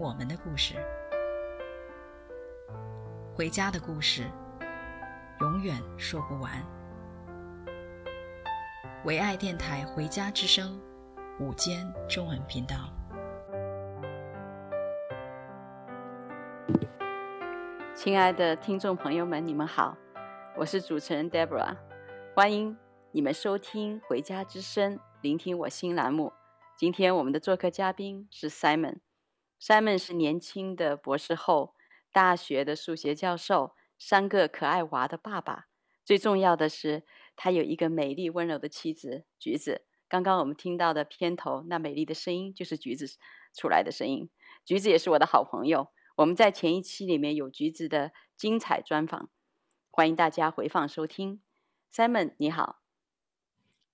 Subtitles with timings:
[0.00, 0.76] 我们的故事，
[3.34, 4.24] 回家的故事，
[5.40, 6.50] 永远说不完。
[9.04, 10.80] 唯爱电台《回家之声》
[11.44, 12.76] 午间中文频道，
[17.94, 19.94] 亲爱的听众朋友们，你们好，
[20.56, 21.76] 我是主持人 Deborah，
[22.34, 22.74] 欢迎
[23.12, 26.32] 你们收听《回家之声》，聆听我新栏目。
[26.74, 29.00] 今天我们的做客嘉宾是 Simon。
[29.60, 31.74] Simon 是年轻的博士后，
[32.10, 35.66] 大学的数学教授，三个可爱娃的爸爸。
[36.02, 37.04] 最重要的是，
[37.36, 39.84] 他有一个美丽温柔的妻子橘子。
[40.08, 43.06] 刚刚我们听到的片头那美丽的声音，就是橘子
[43.54, 44.30] 出来的声音。
[44.64, 45.92] 橘子也是我的好朋友。
[46.16, 49.28] 我们在前一期里面有橘子的精彩专访，
[49.90, 51.42] 欢迎大家回放收听。
[51.92, 52.80] Simon 你好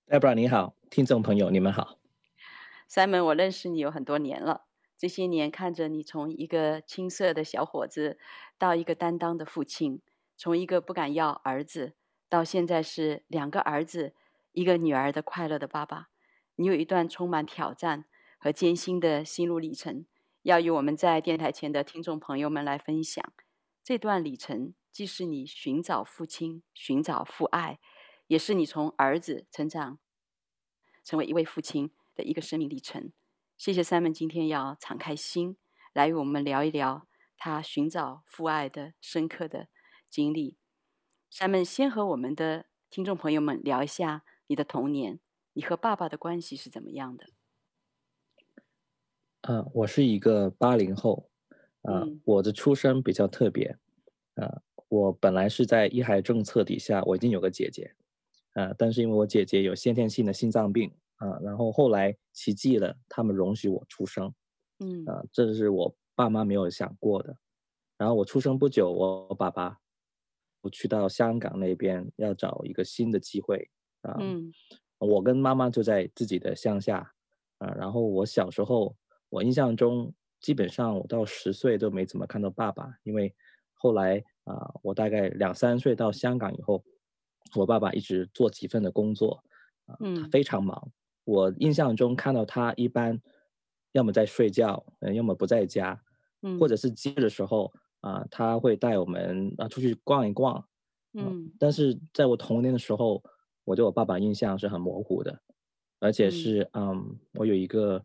[0.07, 1.99] ，Deborah 你好，听众朋友你们好。
[2.89, 4.67] Simon，我认识你有很多年了。
[4.99, 8.19] 这些年看着你从一个青涩的小伙子，
[8.57, 10.01] 到一个担当的父亲，
[10.37, 11.95] 从一个不敢要儿子，
[12.29, 14.15] 到现在是两个儿子、
[14.53, 16.09] 一个女儿的快乐的爸爸，
[16.55, 18.07] 你有一段充满挑战
[18.39, 20.07] 和艰辛的心路历程，
[20.43, 23.23] 要与我们在电台前的听众朋友们来分享。
[23.85, 27.79] 这段旅程既是你寻找父亲、寻找父爱，
[28.29, 29.99] 也是你从儿子成长
[31.05, 33.13] 成为一位父亲的一个生命历程。
[33.57, 35.57] 谢谢 Simon 今天要敞开心
[35.95, 37.09] 来与我们聊一聊
[37.39, 39.69] 他寻找父爱的深刻的
[40.11, 40.59] 经历。
[41.33, 45.21] Simon 先和我们的听众朋友们聊一下你的童年，
[45.55, 47.27] 你和爸爸的关系是怎么样的？
[49.41, 51.31] 呃，我是一个八零后，
[51.83, 53.79] 呃，嗯、我的出生比较特别，
[54.35, 57.95] 呃，我本来是在一孩政策底下，我已经有个姐姐，
[58.53, 60.93] 呃，但是因为我姐姐有先天性的心脏病。
[61.17, 64.33] 啊，然后后来奇迹了，他们容许我出生，
[64.79, 67.37] 嗯，啊，这是我爸妈没有想过的。
[67.99, 69.79] 然后我出生不久，我爸爸
[70.61, 73.71] 我去到香港那边要找一个新的机会
[74.03, 74.53] 啊，嗯，
[74.99, 77.13] 我跟妈妈就在自己的乡下，
[77.59, 78.95] 啊，然后我小时候，
[79.31, 83.35] 我印象中基本上我到十岁都没怎么看到爸爸，因为
[83.73, 86.85] 后来啊，我大概两三岁到香港以后，
[87.55, 89.43] 我爸爸一直做几份的工作，
[90.01, 90.93] 嗯，他非常忙。
[91.27, 93.21] 我印象中看到他一般，
[93.91, 96.01] 要么在睡觉，嗯，要么不在家，
[96.43, 100.65] 嗯，或者是接的时候啊，他会带我们啊出去逛一逛，
[101.15, 103.21] 嗯，嗯，但是在我童年的时候，
[103.65, 105.43] 我对我爸爸印象是很模糊的，
[105.99, 108.01] 而且是嗯，嗯，我有一个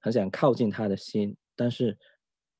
[0.00, 1.98] 很想靠近他的心，但是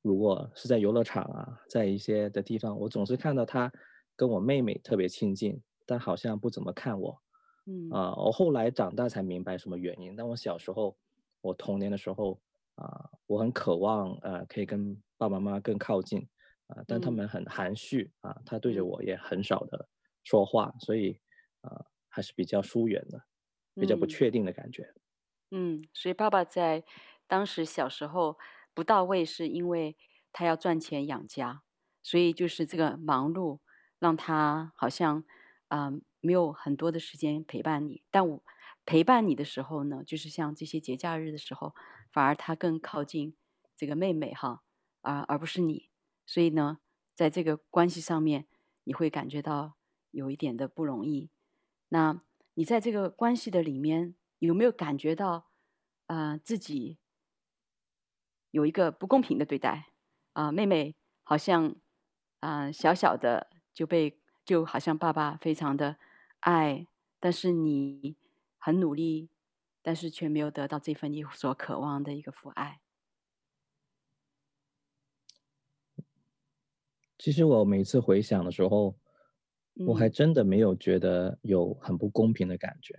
[0.03, 3.73] 如果是在游乐场啊，在一些的地方，我总是看到他
[4.17, 7.23] 跟我妹妹特别亲近，但好像不怎么看我。
[7.67, 10.17] 嗯啊、呃，我后来长大才明白什么原因。
[10.17, 10.97] 但我小时候，
[11.41, 12.41] 我童年的时候
[12.75, 16.21] 啊、呃，我很渴望呃可以跟爸爸妈妈更靠近
[16.67, 19.89] 啊、呃，但他们很含蓄啊、呃，他对着我也很少的
[20.25, 21.13] 说话，所以
[21.61, 23.21] 啊、呃、还是比较疏远的，
[23.79, 24.95] 比较不确定的感觉。
[25.53, 26.85] 嗯，所以爸爸在
[27.27, 28.39] 当时小时候
[28.75, 29.97] 不到位，是因为
[30.33, 31.63] 他要赚钱养家，
[32.03, 33.61] 所以就是这个忙碌
[33.99, 35.25] 让他好像
[35.69, 36.03] 嗯。
[36.25, 38.43] 没有很多的时间陪伴你，但我
[38.87, 41.75] 陪伴你的时候呢，就是像这些节假日的时候，
[42.11, 43.37] 反而他更靠近
[43.77, 44.63] 这个妹妹哈，
[45.03, 45.91] 啊，而不是你。
[46.25, 46.79] 所以呢，
[47.15, 48.47] 在这个关系上面，
[48.85, 49.75] 你会感觉到
[50.13, 51.29] 有一点的不容易。
[51.91, 52.23] 那
[52.55, 55.51] 你在这个关系的里面，有没有感觉到
[56.07, 56.99] 啊、自己
[58.51, 59.93] 有一个不公平的对待
[60.33, 61.77] 啊、妹妹好像
[62.41, 65.99] 啊、小小的就被就好像爸爸非常的。
[66.45, 66.87] 爱，
[67.19, 68.17] 但是你
[68.59, 69.31] 很努力，
[69.81, 72.81] 但是却没有得到这份你所渴望的一个父爱。
[77.17, 78.95] 其实我每次回想的时候，
[79.87, 82.95] 我还真的没有觉得有很不公平的感觉。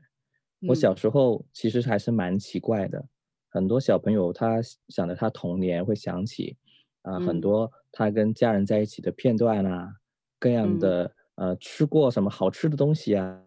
[0.62, 3.08] 嗯、我小时候其实还是蛮奇怪的，
[3.50, 4.60] 很多小朋友他
[4.90, 6.58] 想着他童年会想起
[7.04, 9.98] 啊、呃，很多他跟家人在一起的片段啊，
[10.40, 11.16] 各样的。
[11.36, 13.42] 呃，吃过什么好吃的东西啊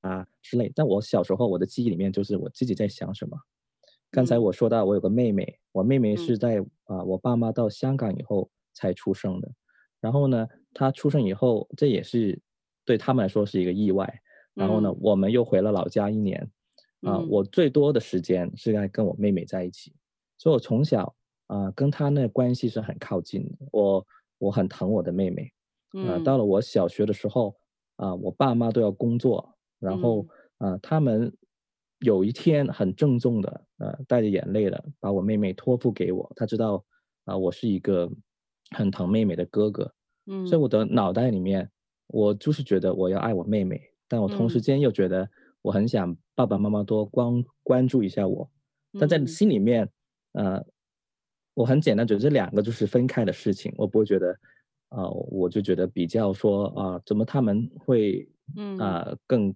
[0.00, 3.36] 啊之类，但我小时候我的记忆里面就是我自己在想什么，
[4.10, 9.48] 刚才我说到我有个妹妹，我妹妹是在啊、呃、我爸妈到香港以后才出生的。
[10.00, 12.40] 然后呢，她出生以后，这也是
[12.84, 14.22] 对他们来说是一个意外。
[14.54, 16.50] 然后呢，我们又回了老家一年。
[17.02, 19.94] 啊、呃，我最多的时间是在跟我妹妹在一起，
[20.36, 21.14] 所以我从小
[21.46, 23.56] 啊、呃、跟她那关系是很靠近的。
[23.70, 24.06] 我
[24.38, 25.50] 我很疼我的妹妹。
[25.92, 27.56] 啊、呃，到了我小学的时候，
[27.96, 30.26] 啊、呃，我爸妈都要工作，然后
[30.58, 31.32] 啊、呃，他们。
[32.02, 36.32] 有一天很郑重的，呃，带着眼泪的把我妹妹托付给我。
[36.34, 36.76] 他知道，
[37.26, 38.10] 啊、呃，我是一个
[38.74, 39.92] 很疼妹妹的哥哥，
[40.24, 41.70] 嗯，所以我的脑袋里面，
[42.06, 43.78] 我就是觉得我要爱我妹妹，
[44.08, 45.28] 但我同时间又觉得
[45.60, 48.50] 我很想爸爸妈妈多关关注一下我，
[48.98, 49.86] 但在心里面，
[50.32, 50.64] 呃，
[51.52, 54.34] 我很简单觉得这两个就是分开的事情，我不会觉得，
[54.90, 59.52] 啊、呃，我就觉得比较说啊、呃，怎么他们会，嗯啊、呃、更。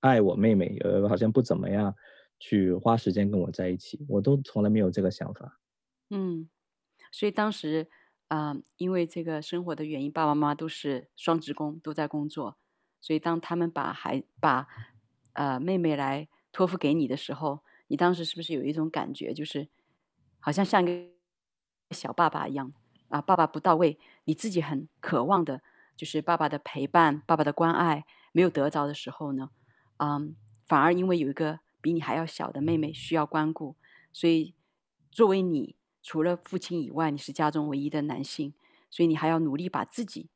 [0.00, 1.92] 爱我妹妹，呃，好像不怎么样
[2.38, 5.58] 去花时间跟我在一起，我都从来没有这个想法。
[6.10, 6.48] 嗯，
[7.10, 7.88] 所以当时
[8.28, 12.56] 啊、呃，因为这个生活的原因，爸爸妈妈都是双职工，都在工作，
[13.00, 14.68] 所以当他们把孩把
[15.32, 19.66] 呃妹妹来托付给你的时候，你当时是不是有一种感觉，就是
[20.38, 21.08] 好像像一个
[21.90, 22.72] 小爸爸一样
[23.08, 23.20] 啊？
[23.20, 25.62] 爸爸不到位，你自己很渴望的，
[25.96, 29.50] 就是爸爸的陪伴、爸爸的关爱没有得着的时候呢？
[29.98, 30.36] 嗯，
[30.66, 33.76] 反而因为有一个比你还要小的妹妹需要关顾，
[34.12, 34.54] 所以
[35.10, 38.52] 作为你除了父亲以外，你是家中唯一的男性，
[38.90, 40.28] 所以你还要努力把自己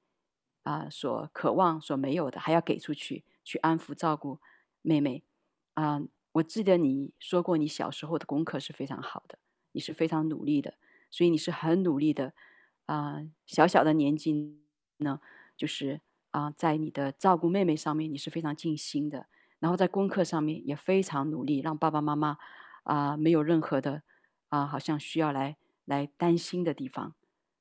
[0.62, 4.38] 啊、所渴望所没有的还要给出去，去安抚照顾
[4.82, 5.24] 妹妹。
[5.74, 6.02] 啊、
[6.32, 9.38] 我记得你说过，你小时候的功课是非常好的，
[9.72, 10.74] 你是非常努力的，
[11.10, 12.34] 所以你是很努力的
[12.90, 14.58] 啊、小小的年纪
[14.96, 15.20] 呢，
[15.56, 16.00] 就是
[16.32, 19.26] 啊、在你的照顾妹妹上面，你是非常尽心的。
[19.60, 22.36] 然后在功课上面也非常努力，让爸爸妈妈
[22.82, 24.02] 啊、没有任何的
[24.48, 27.14] 啊、好像需要来来担心的地方，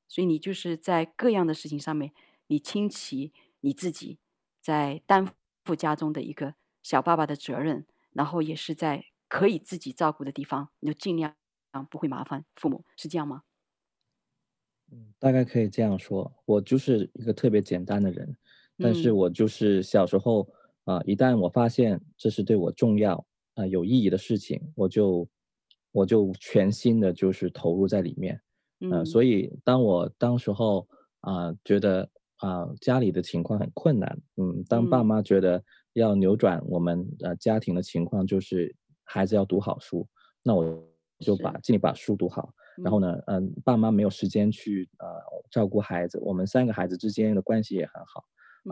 [0.08, 2.12] 所以你就是在各样的事情上面，
[2.48, 4.18] 你倾其你自己
[4.60, 5.28] 在担
[5.64, 11.36] 负家中的一个小爸爸的责任，然后也是在可以自己照顾的地方，你就尽量
[11.70, 13.44] 啊不会麻烦父母，是这样吗？
[14.92, 16.32] 嗯，大概可以这样说。
[16.46, 18.36] 我就是一个特别简单的人，
[18.78, 20.48] 但是我就是小时候。
[20.86, 23.14] 啊，一旦我发现这是对我重要
[23.54, 25.30] 啊、呃、有意义的事情，我就
[25.92, 28.42] 我就全心的就是投入在里面，
[28.80, 30.88] 嗯、呃，所以当我当时候
[31.20, 32.02] 啊、呃、觉得
[32.38, 35.64] 啊、呃、家里的情况很困难，嗯，当爸妈觉得
[35.94, 40.08] 要扭转我们呃家庭的情况，就是孩子要读好书，
[40.42, 40.84] 那我
[41.20, 42.52] 就把尽力把书读好，
[42.84, 45.08] 然后呢，嗯、呃，爸妈没有时间去呃
[45.50, 48.24] 照顾孩子，我们三个孩子之间的关系也很好，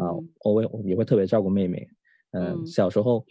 [0.01, 1.88] 啊、呃，我会也会特别照顾妹妹。
[2.31, 3.25] 嗯，小时候，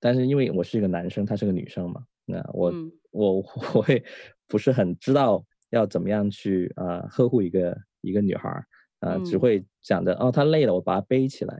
[0.00, 3.36] 但是因为我是一个男生，她是个女生嘛，那我、嗯、我
[3.74, 4.02] 我会
[4.48, 8.64] 不是很知道要怎么样去啊、呃、呵护一个一个女孩儿，
[9.00, 11.54] 呃，嗯、只会想着哦，她累了，我把她背起来，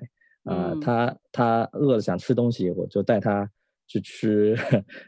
[0.45, 3.49] 啊、呃，她她饿了想吃东西，我就带她
[3.93, 4.57] 去吃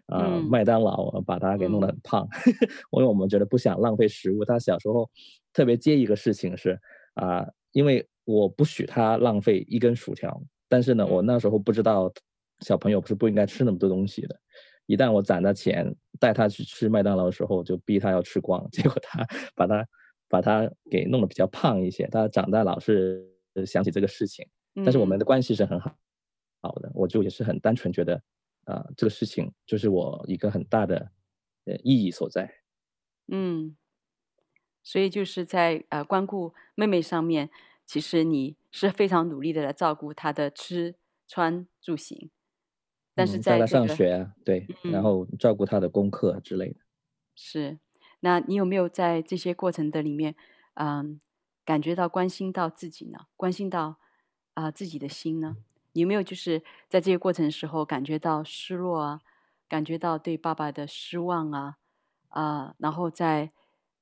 [0.07, 2.53] 啊、 麦当劳，把他给弄得很胖，嗯、
[2.93, 4.45] 因为我们觉得不想浪费食物。
[4.45, 5.09] 他小时候
[5.53, 6.79] 特别介意一个事情是
[7.15, 10.43] 啊、呃，因为我不许他浪费一根薯条。
[10.69, 12.13] 但是呢，我那时候不知道，
[12.61, 14.39] 小朋友不是不应该吃那么多东西的。
[14.87, 19.25] 一旦我攒到钱带他去吃麦当劳的时候，就逼他要吃光， 结果他
[19.55, 19.87] 把他
[20.29, 22.07] 把他给弄得比较胖一些。
[22.09, 23.25] 他长大老是
[23.65, 24.47] 想起这个事情，
[24.85, 25.95] 但是我们的关系是很好
[26.61, 26.91] 好的。
[26.93, 28.21] 我就也是很单纯觉得，
[28.65, 31.11] 啊、呃，这个事情就是我一个很大的
[31.65, 32.63] 呃意义所在。
[33.29, 33.77] 嗯，
[34.83, 37.51] 所以就是在呃关顾妹妹上面。
[37.87, 40.95] 其实你是非常努力的来照顾她的吃
[41.29, 42.31] 穿住行，
[43.15, 46.81] 但是在、这个、他上学啊，对，嗯、然后照顾她的功课之类的。
[47.35, 47.79] 是，
[48.21, 50.35] 那你有没有在这些过程的里面，
[50.77, 51.21] 嗯，
[51.63, 53.27] 感觉到关心到自己呢？
[53.37, 53.99] 关心到
[54.55, 55.59] 啊、呃、自己的心呢？
[55.95, 59.21] 你有没有就是在这些过程的时候感觉到失落啊？
[59.67, 61.77] 感觉到对爸爸的失望啊？
[62.29, 63.53] 啊、呃，然后再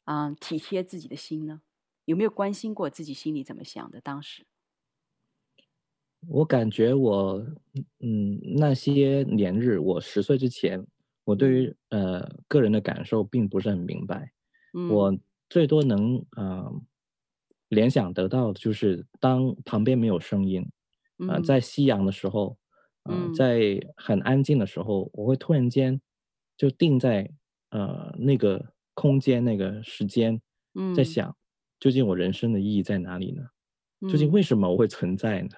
[0.05, 1.63] 嗯、呃、体贴自己的心呢？
[2.05, 4.01] 有没有关心过自己心里怎么想的？
[4.01, 4.45] 当时，
[6.29, 7.41] 我感觉我，
[8.01, 10.85] 嗯，那些年日，我十岁之前，
[11.25, 14.33] 我对于呃个人的感受并不是很明白。
[14.75, 15.17] 嗯，我
[15.49, 16.83] 最多能啊、呃、
[17.69, 20.67] 联想得到的就是，当旁边没有声音，
[21.29, 22.57] 啊、呃，在夕阳的时候，
[23.05, 26.01] 啊、呃，在很安静的时候，我会突然间
[26.57, 27.31] 就定在
[27.71, 30.41] 呃那个空间、那个时间，
[30.95, 31.35] 在想。
[31.81, 33.43] 究竟我人生的意义在哪里呢？
[34.09, 35.49] 究竟为什么我会存在呢？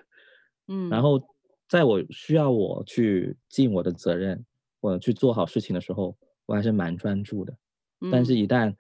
[0.69, 1.23] 嗯，然后
[1.69, 4.43] 在我需要我去尽我的责任，
[4.81, 6.17] 我去做好事情的时候，
[6.47, 7.55] 我还是蛮专注的。
[8.01, 8.71] 嗯、但是，一旦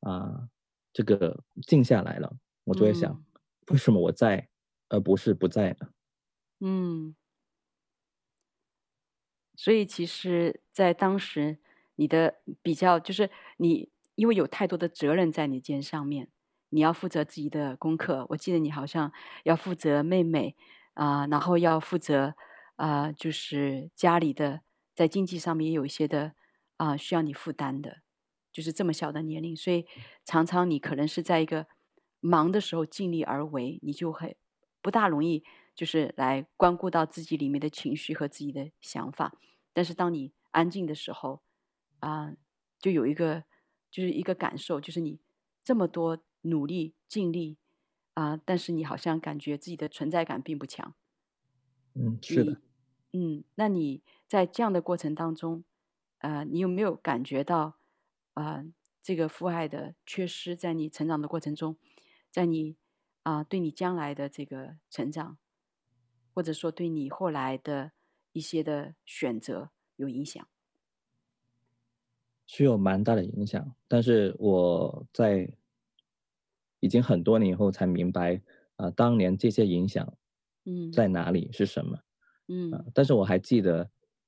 [0.00, 0.48] 啊、呃，
[0.94, 2.34] 这个静下来了，
[2.64, 3.24] 我就会想，嗯、
[3.72, 4.48] 为什么我在，
[4.88, 5.86] 而不是不在呢？
[6.64, 7.14] 嗯。
[9.56, 11.58] 所以，其实，在当时，
[11.96, 16.28] 你的比较就是你，因为有太多的责任在你肩上面，
[16.70, 18.26] 你要负责自己的功课。
[18.30, 19.12] 我记得你好像
[19.44, 20.56] 要负责妹妹
[20.94, 22.34] 啊、然后要负责
[22.76, 24.62] 啊、就是家里的
[24.94, 26.32] 在经济上面也有一些的
[26.76, 27.98] 啊、需要你负担的，
[28.52, 29.86] 就是这么小的年龄，所以
[30.24, 31.68] 常常你可能是在一个
[32.18, 34.34] 忙的时候尽力而为，你就很
[34.82, 35.44] 不大容易。
[35.74, 39.36] 就是来关顾到自己里面的情绪和自己的想法，
[39.72, 41.42] 但是当你安静的时候，
[41.98, 42.36] 啊、呃，
[42.78, 43.44] 就有一个
[43.90, 45.20] 就是一个感受，就是你
[45.64, 47.58] 这么多努力尽力
[48.14, 50.94] 啊、呃，但是你好像感觉自己的存在感并不强。
[51.94, 52.60] 嗯，是的。
[53.12, 55.64] 嗯，那你在这样的过程当中，
[56.18, 57.78] 呃，你有没有感觉到
[58.34, 58.66] 啊、呃，
[59.02, 61.76] 这个父爱的缺失在你成长的过程中，
[62.30, 62.76] 在你
[63.22, 65.38] 啊、呃，对你将来的这个成长？
[66.34, 67.92] 或者说对你后来的
[68.32, 70.46] 一些的选择有影响，
[72.48, 73.74] 是有蛮大的影响。
[73.86, 75.48] 但是我在
[76.80, 78.34] 已经很多年以后才明白，
[78.74, 80.12] 啊、呃，当年这些影响，
[80.64, 82.00] 嗯，在哪里是什么，
[82.48, 83.84] 嗯、呃，但是我还记得，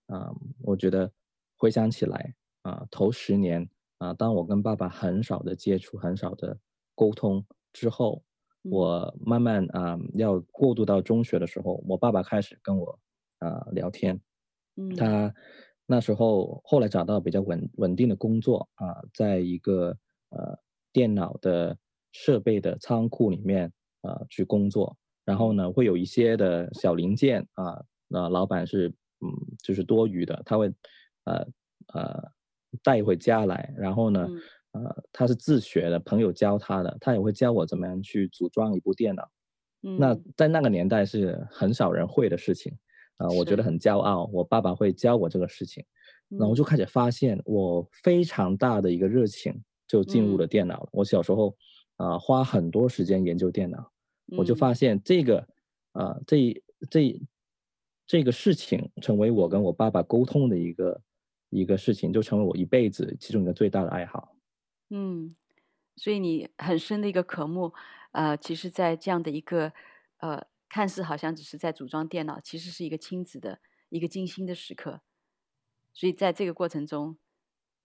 [0.06, 1.12] 啊、呃，我觉得
[1.56, 6.56] 回想起来，啊、呃，头十年，啊、呃，当我跟爸爸很少的接触，很少的
[6.94, 8.22] 沟通之后。
[8.70, 12.98] 我慢慢啊、呃，要过渡到中学的时候，我爸爸开始跟我
[13.38, 14.20] 啊、呃、聊天。
[14.76, 15.34] 嗯，他
[15.86, 19.96] 那时候后来找到比较稳稳定的工作啊、呃，在一个
[20.30, 20.58] 呃
[20.92, 21.76] 电脑的
[22.12, 24.96] 设备的仓库里面啊、呃、去工作。
[25.24, 29.32] 然后呢，会有一些的小零件啊，那、呃、老板是嗯
[29.62, 30.72] 就是多余的，他会
[31.24, 31.46] 呃
[31.94, 32.30] 呃
[32.82, 33.74] 带回家来。
[33.76, 34.26] 然后呢。
[34.28, 34.40] 嗯
[34.84, 39.28] 呃，他是自学的，朋友教他的，他也会教我怎么样去组装一部电脑。
[39.82, 42.72] 嗯，那在那个年代是很少人会的事情，
[43.16, 45.84] 啊、呃，我觉得很骄傲，我爸爸会教我这个事情，
[46.28, 49.54] 然后就开始发现我非常大的一个热情
[49.86, 50.86] 就进入了电脑了。
[50.86, 51.56] 嗯、我小时候
[51.96, 53.90] 啊、呃，花很多时间研究电脑，
[54.36, 55.38] 我就发现这个
[55.92, 57.20] 啊、呃，这这
[58.06, 61.00] 这个事情成为我跟我爸爸沟通的一个
[61.50, 64.35] 一个事情，就成为我一辈子其中一个最大的爱好。
[64.90, 65.34] 嗯，
[65.96, 67.72] 所以你很深的一个渴慕，
[68.12, 69.72] 呃，其实，在这样的一个，
[70.18, 75.00] 呃，看似好像只是在组装电脑，其实是一个亲子的一个精心的时刻。
[75.92, 77.18] 所以在这个过程中，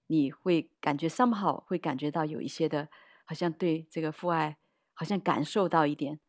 [0.08, 2.90] 你会感觉 somehow 会感觉到有一些的，
[3.26, 4.58] 好像对这个父爱，
[4.94, 6.20] 好像感受到一点，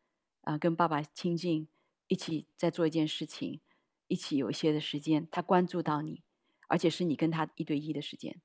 [0.41, 1.67] 啊、呃，跟爸爸亲近，
[2.07, 3.61] 一起在做一件事情，
[4.07, 6.23] 一起有一些的时间，他关注到你，
[6.67, 8.41] 而且是你跟他一对一的时间。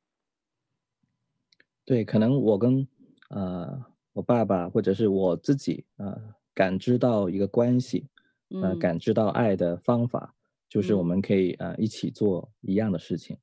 [1.88, 2.87] 对，可能我跟
[3.30, 8.07] 呃我爸爸或者是我自己呃感知到一个关系，
[8.61, 10.37] 呃感知到爱的方法，嗯、
[10.68, 13.38] 就是我们可以呃一起做一样的事情。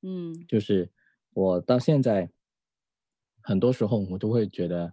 [0.00, 0.90] 嗯，就是
[1.34, 2.26] 我到现在
[3.42, 4.90] 很多时候我都会觉得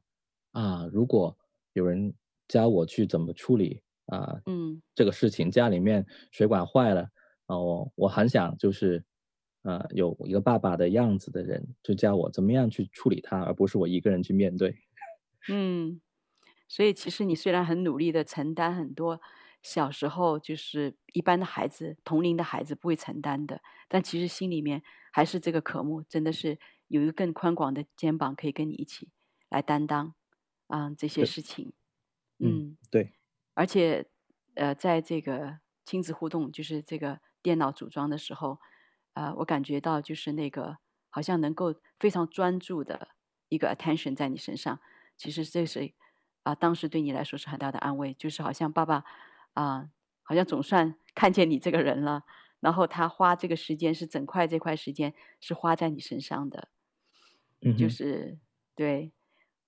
[0.52, 1.34] 啊，如果
[1.72, 2.14] 有人
[2.50, 7.10] 教我去怎么处理啊，嗯，这个事情家里面水管坏了
[7.46, 9.02] 啊，我我很想就是。
[9.68, 14.78] 啊、呃，有一个爸爸的样子的人，就教我怎么样去处理他，而不是我一个人去面对。
[15.50, 16.00] 嗯，
[16.70, 19.20] 所以其实你虽然很努力的承担很多
[19.62, 24.82] 小时候就是一般的孩子、同龄的孩子不会承担的，但其实心里面
[25.12, 26.58] 还是这个渴慕，真的是
[26.88, 29.10] 有一个更宽广的肩膀可以跟你一起
[29.50, 30.16] 来担当
[30.68, 31.74] 啊、呃、这些事情。
[32.40, 33.12] 嗯，嗯，对。
[33.54, 34.06] 而且
[34.54, 38.60] 呃，在这个亲子互动，就是这个电脑组装的时候。
[39.18, 40.78] 啊、呃，我感觉到就是那个
[41.10, 43.08] 好像能够非常专注的
[43.50, 44.80] 一个 attention 在你身上，
[45.18, 45.86] 其实这是
[46.44, 49.04] 啊、呃，当时对你来说是很大的安慰，就是好像爸爸
[49.54, 52.26] 啊、呃，好像总算看见你这个人了，
[52.60, 56.70] 然后他花这个时间是整块这块时间是花在你身上的，
[57.62, 58.38] 嗯，就是
[58.76, 59.12] 对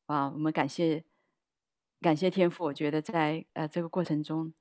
[0.05, 1.05] 啊，我们感谢
[1.99, 4.53] 感谢天赋，我觉得在呃这个过程中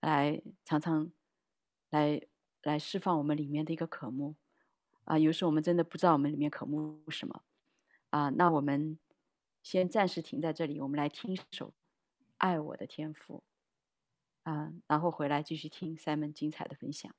[0.00, 1.12] 来常常
[1.90, 2.22] 来。
[2.62, 4.36] 来释放我们里面的一个渴慕
[5.04, 5.18] 啊！
[5.18, 7.42] 有时候我们真的不知道我们里面渴慕什么
[8.10, 8.30] 啊。
[8.30, 8.98] 那我们
[9.62, 11.68] 先暂时停在这里，我们来听一首
[12.38, 13.42] 《爱我的天赋》
[14.50, 17.14] 啊，然后回来继续听 Simon 精彩的分享。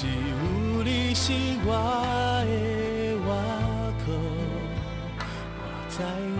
[0.00, 1.32] 只有你是
[1.66, 1.74] 我
[2.38, 3.18] 的依
[3.98, 4.12] 靠，
[5.90, 6.37] 我。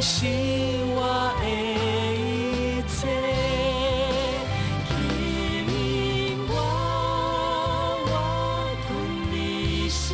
[0.00, 0.26] 是
[0.94, 1.44] 我的
[2.14, 2.96] 一切。
[4.88, 4.90] 今
[5.66, 5.70] 日
[6.48, 6.52] 我
[8.06, 8.10] 我
[8.86, 8.88] 痛
[9.32, 9.34] 的
[9.88, 10.06] 心，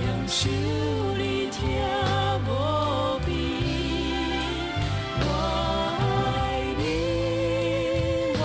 [0.00, 0.40] 仰想
[1.16, 1.20] 你
[1.50, 1.56] 听
[2.46, 2.48] 无
[3.24, 3.30] 边。
[5.20, 5.24] 我
[6.00, 6.02] 爱
[6.76, 6.80] 你，
[8.38, 8.42] 我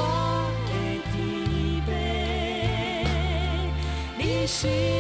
[0.68, 0.72] 的
[1.12, 1.16] 地
[1.88, 1.90] 平，
[4.18, 4.97] 你是。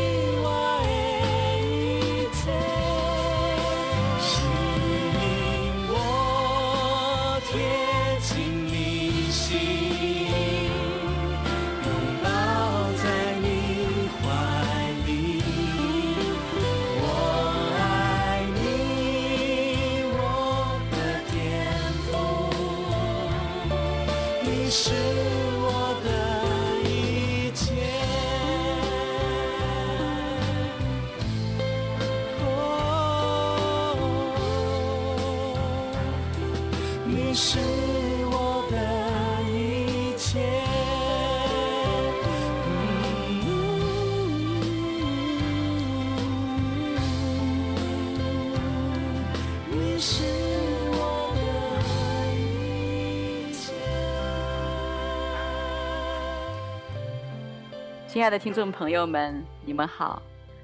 [58.17, 60.23] 亲爱的听众朋友们，你们好。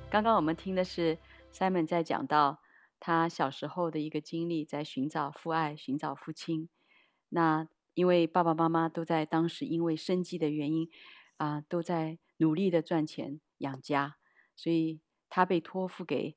[0.09, 1.15] 刚刚我们听的是
[1.53, 2.59] Simon 在讲到
[2.99, 6.67] 他小时候的一个经历，在寻找父爱、寻找父亲。
[7.29, 10.89] 那因为爸爸妈妈都在当时因为生计的原因
[11.37, 14.15] 啊、都在努力的赚钱养家，
[14.55, 16.35] 所以他被托付给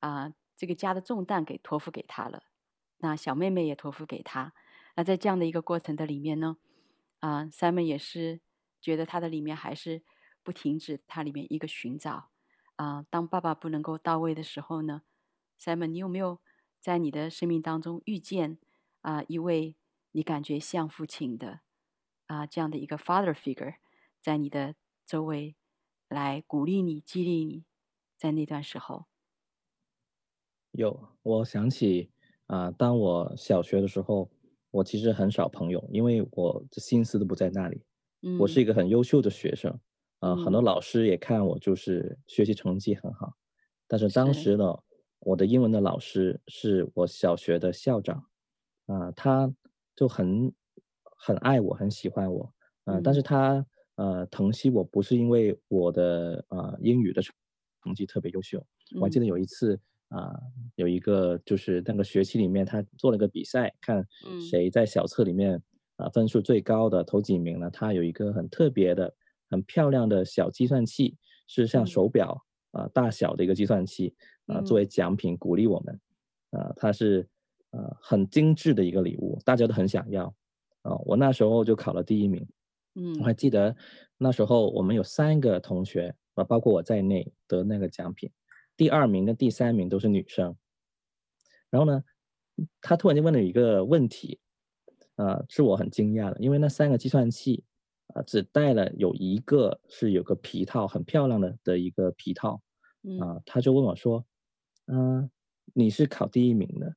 [0.00, 2.42] 啊、这个家的重担给托付给他了。
[2.98, 4.52] 那小妹妹也托付给他。
[4.96, 6.58] 那在这样的一个过程的里面呢，
[7.20, 8.42] 啊、Simon 也是
[8.82, 10.02] 觉得他的里面还是。
[10.48, 12.30] 不停止，它里面一个寻找
[12.76, 13.06] 啊、呃。
[13.10, 15.02] 当爸爸不能够到位的时候呢
[15.60, 16.40] ，Simon，你有没有
[16.80, 18.56] 在你的生命当中遇见
[19.02, 19.76] 啊、呃、一位
[20.12, 21.60] 你感觉像父亲的
[22.28, 23.74] 啊、呃、这样的一个 father figure，
[24.22, 25.54] 在你的周围
[26.08, 27.66] 来鼓励你、激励你，
[28.16, 29.04] 在那段时候？
[30.70, 32.10] 有，我想起
[32.46, 34.30] 啊、呃，当我小学的时候，
[34.70, 37.82] 我其实很少朋友，因为我的心思都不在那里。
[38.22, 39.78] 嗯，我是一个很优秀的学生。
[40.20, 43.32] 啊、呃，很多老师也看我就是学习成绩很好，
[43.86, 44.74] 但是当时呢，
[45.20, 48.16] 我的英文的老师是我小学的校长，
[48.86, 49.52] 啊、呃，他
[49.94, 50.52] 就很
[51.18, 52.42] 很爱我，很喜欢我，
[52.84, 53.64] 啊、呃，但是他
[53.96, 58.58] 呃疼惜我不是因为我的啊、呃、英语的成绩特别优秀，
[58.98, 59.78] 我还记得有一次
[60.08, 60.40] 啊、呃，
[60.74, 64.04] 有一个就是那个学期里面他做了个比赛，看
[64.38, 65.54] 谁在小测里面
[65.96, 69.14] 啊、呃、分数最高的头几名呢，他有一个很特别的。
[69.50, 74.14] 很漂亮的小计算器，是像手表啊、呃、大小的一个计算器
[74.46, 76.00] 啊、呃，作为奖品鼓励我们
[76.50, 77.26] 啊、呃，它是
[77.70, 80.26] 呃很精致的一个礼物，大家都很想要
[80.82, 81.02] 啊、呃。
[81.06, 82.46] 我那时候就考了第一名，
[82.94, 83.74] 嗯，我还记得
[84.18, 88.30] 那时候我们有三个同学啊，包括我在内得那个奖品，
[88.76, 90.54] 第二名跟第三名都是女生。
[91.70, 92.04] 然后呢，
[92.80, 94.38] 他突然间问了一个问题，
[95.16, 97.64] 啊、呃，是我很惊讶的，因为那三个计算器。
[98.14, 102.62] 啊，只带了有一个是有个皮套，很漂亮的的一个皮套，
[103.20, 104.24] 啊，他就问我说，
[104.86, 105.30] 嗯、啊，
[105.74, 106.96] 你是考第一名的，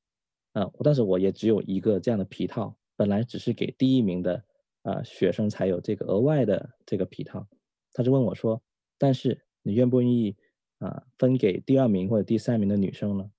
[0.54, 4.44] 啊，但是我也只有一个这样的皮套，本来只是给第一名的
[4.84, 7.48] 啊学生才有这个额外的这个皮套，
[7.94, 8.62] 他就问我说，
[8.98, 10.36] 但是你愿不愿意
[10.80, 13.30] 啊分给第二名或者第三名的女生呢？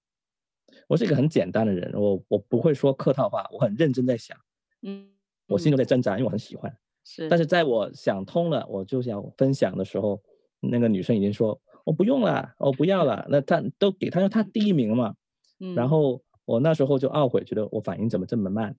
[0.88, 4.38] 我是一个很简单的人，我我不会说客套话，我很认真在想，
[4.82, 5.10] 嗯，
[5.46, 6.74] 我心中在挣扎，因为我很喜欢。
[7.04, 7.44] 是，但是。
[7.44, 10.22] 在我想通了，我就想分享的时候，
[10.60, 13.24] 那个女生已经说：“我不用了，我不要了。
[13.30, 15.14] ”那她都给她说她第一名嘛，
[15.60, 18.74] 嗯，然后我那时候就懊悔，觉得我反应怎么这么慢，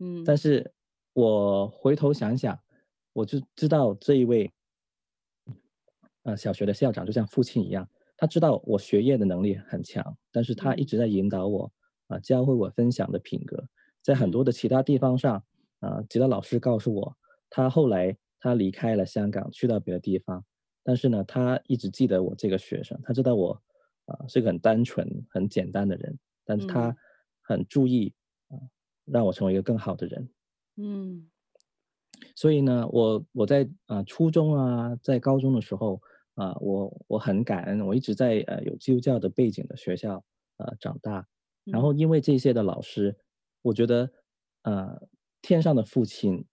[0.00, 0.72] 嗯，但是
[1.12, 2.58] 我回头想想，
[3.12, 4.50] 我就知道这一位，
[6.24, 11.70] 呃，小学的校长就像父亲一样，他知道我学业的能力很强，但是他一直在引导我，
[12.08, 13.62] 啊，教会我分享的品格，
[14.02, 15.44] 在很多的其他地方上，
[15.80, 17.16] 啊，其他老师告诉我。
[17.56, 20.44] 他后来他离开了香港，去到别的地方，
[20.82, 23.52] 但是呢，他一直记得我这个学生，他知道我
[24.04, 26.94] 啊、呃、是个很单纯、很简单的人，但是他
[27.40, 28.12] 很注意
[28.48, 28.70] 啊、呃，
[29.06, 30.28] 让我成为一个更好的人。
[30.76, 31.30] 嗯，
[32.34, 35.98] 所以呢，我我在啊、呃、初中啊，在高中的时候
[36.34, 40.22] 啊、呃，我我很感恩，我一直在呃有基督教的背景的学校
[40.58, 41.26] 呃长大，
[41.64, 43.16] 然后因为这些的老师，
[43.62, 44.12] 我觉得
[44.64, 45.08] 呃
[45.40, 46.44] 天上的父亲。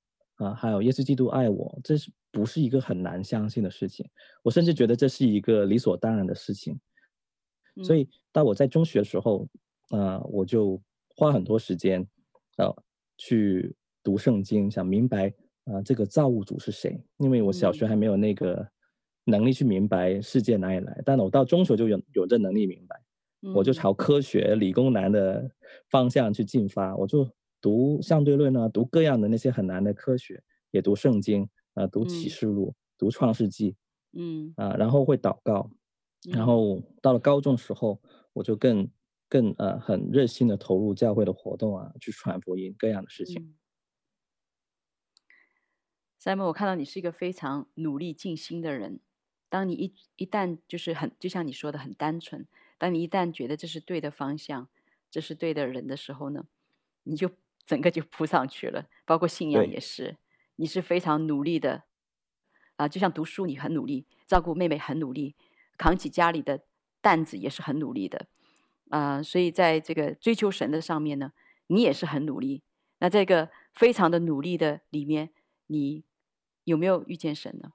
[0.43, 4.07] 啊，还有耶稣基督爱我，这是不是一个很难相信的事情？
[4.43, 6.79] 我甚至觉得这是一个理所当然的事情。
[7.83, 9.47] 所以，到我在中学的时候，
[9.89, 10.79] 呃，我就
[11.15, 12.05] 花很多时间，
[12.57, 12.75] 呃，
[13.17, 15.29] 去读圣经，想明白
[15.65, 17.01] 啊、呃，这个造物主是谁？
[17.17, 18.67] 因为我小学还没有那个
[19.25, 22.99] 能力去明白世界哪里来，但我到中学就有有这能力明白，
[23.55, 25.49] 我就朝科学、理工男的
[25.89, 27.27] 方向去进发，我就。
[27.63, 31.43] 读相对论呢，读各样的那些很难的科学，也读圣经
[31.75, 33.77] 啊、呃，读启示录，嗯、读创世纪，
[34.11, 35.71] 嗯啊，然后会祷告，
[36.29, 38.01] 然后到了高中时候，
[38.33, 38.85] 我就更
[39.29, 43.41] 更呃很热心的投入教会的活动啊，去传福音各样的事情。
[43.41, 43.55] 嗯、
[46.21, 48.99] Simon，我看到你是一个非常努力尽心的人。
[49.47, 52.45] 当你一一旦就是很就像你说的很单纯，
[52.77, 54.67] 当你一旦觉得这是对的方向，
[55.09, 56.47] 这是对的人的时候呢，
[57.03, 57.31] 你就。
[57.65, 60.17] 整个就扑上去了，包括信仰也是。
[60.55, 61.83] 你是非常努力的，
[62.75, 65.35] 啊，就像读书，你很努力，照顾妹妹很努力，
[65.77, 66.63] 扛起家里的
[67.01, 68.27] 担子也是很努力的，
[68.89, 71.33] 啊，所以在这个追求神的上面呢，
[71.65, 72.61] 你也是很努力。
[72.99, 75.31] 那这个非常的努力的里面，
[75.65, 76.03] 你
[76.65, 77.73] 有没有遇见神呢？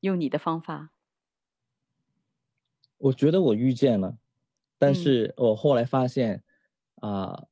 [0.00, 0.90] 用你的方法？
[2.96, 4.18] 我觉得我遇见了，
[4.76, 6.42] 但是我后来发现，
[7.00, 7.44] 嗯、啊。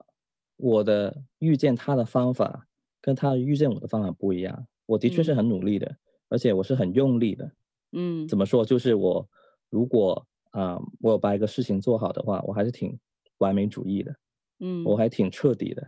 [0.57, 2.67] 我的遇见他的方法
[3.01, 4.67] 跟他遇见我的方法不一样。
[4.87, 5.97] 我的确是很努力的，嗯、
[6.29, 7.51] 而且我是很用力的
[7.93, 8.65] 嗯，怎么说？
[8.65, 9.29] 就是我
[9.69, 12.99] 如果啊、呃，我有把一个事情做好的话，我还是挺
[13.39, 14.15] 完美主义的。
[14.61, 15.83] 嗯，我还挺彻底的。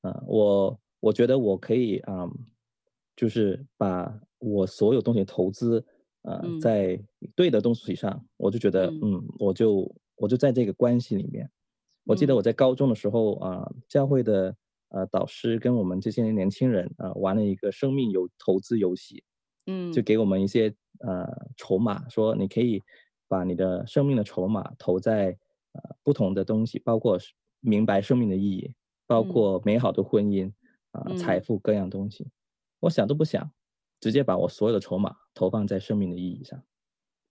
[0.00, 2.30] 啊、呃，我我觉得我可以啊、呃，
[3.14, 5.84] 就是把我所有东西投资
[6.22, 6.98] 啊、在
[7.34, 11.50] 对的东西上，我就觉得嗯，嗯，我就我就在这个关系里面。
[12.04, 14.56] 我记得我在高中的时候啊、呃，教会的
[14.88, 19.22] 呃导师跟我们这些年轻人啊、呃、玩了一个生命游投资游戏。
[19.66, 22.82] 嗯，就给我们一些呃筹码，说你可以
[23.28, 25.36] 把你的生命的筹码投在
[25.72, 27.18] 呃不同的东西，包括
[27.60, 28.74] 明白生命的意义，
[29.06, 30.50] 包括美好的婚姻
[30.92, 32.24] 啊、呃、财富各样东西。
[32.24, 32.32] 嗯、
[32.80, 33.52] 我想都不想，
[34.00, 36.60] 直接把我所有的筹码投放在生命的意义上。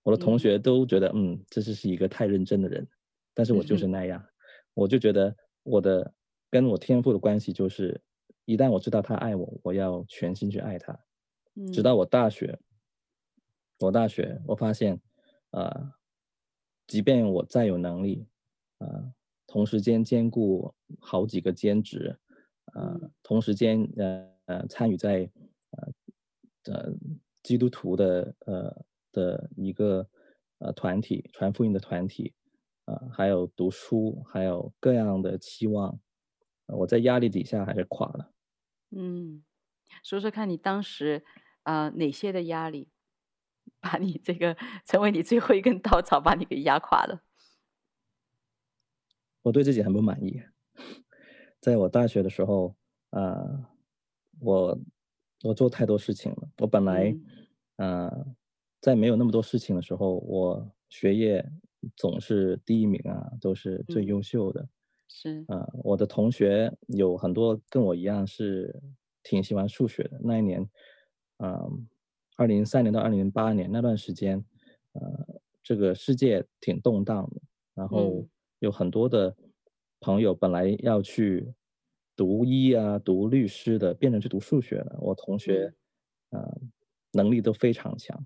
[0.03, 2.87] 我的同学都觉得嗯，嗯，这是是一个太认真的人，
[3.33, 4.27] 但是我就是那样，嗯、
[4.79, 6.13] 我就觉得我的
[6.49, 8.01] 跟我天赋的关系就是，
[8.45, 10.97] 一旦我知道他爱我，我要全心去爱他。
[11.73, 12.57] 直到我大学，
[13.79, 15.01] 我大学我发现，
[15.51, 15.91] 呃，
[16.87, 18.25] 即便我再有能力，
[18.77, 19.13] 呃，
[19.45, 22.17] 同时间兼顾好几个兼职，
[22.73, 25.29] 呃，同时间呃呃参与在
[25.71, 26.93] 呃呃
[27.43, 30.07] 基督徒的呃的一个
[30.59, 32.33] 呃团体传福音的团体，
[33.11, 35.99] 还有读书，还有各样的期望，
[36.67, 38.31] 呃、我在压力底下还是垮了。
[38.91, 39.43] 嗯，
[40.03, 41.23] 说说看你当时。
[41.63, 42.89] 啊、呃，哪些的压力
[43.79, 47.21] 把你这个成为你最后一根稻草，把你给压垮了？
[49.43, 50.41] 我对自己很不满意。
[51.59, 52.75] 在我大学的时候，
[53.11, 53.65] 啊、呃，
[54.39, 54.79] 我
[55.43, 56.49] 我做太多事情了。
[56.57, 57.11] 我本来，
[57.75, 58.35] 啊、嗯呃，
[58.79, 61.45] 在没有那么多事情的时候，我学业
[61.95, 64.61] 总是第一名啊，都是最优秀的。
[64.61, 64.69] 嗯、
[65.07, 68.79] 是啊、呃，我的同学有很多跟我一样是
[69.23, 70.19] 挺喜欢数学的。
[70.23, 70.69] 那一年。
[71.41, 71.87] 嗯，
[72.35, 74.43] 二零零三年到二零零八年那段时间，
[74.91, 77.41] 呃，这个世界挺动荡的，
[77.75, 78.27] 然后
[78.59, 79.33] 有很多的
[80.01, 81.53] 朋友本来要去
[82.13, 84.97] 读医啊、读律师的，变成去读数学了。
[84.99, 85.73] 我同学，
[86.31, 86.61] 呃，
[87.13, 88.21] 能力都非常强，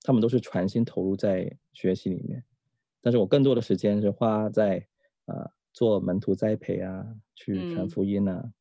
[0.00, 2.44] 他们都是全心投入在学习里面，
[3.06, 4.84] 但是我更多的时间是花在
[5.26, 8.52] 啊、呃、做门徒栽培啊，去传福音啊，嗯、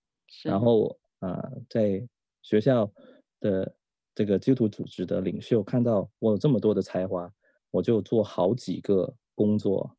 [0.43, 2.08] 然后啊、呃、在
[2.43, 2.91] 学校
[3.39, 3.75] 的。
[4.17, 7.29] 这个基督徒组织的领袖看到我有这么多的才华，
[7.69, 9.93] 我就做好几个工作，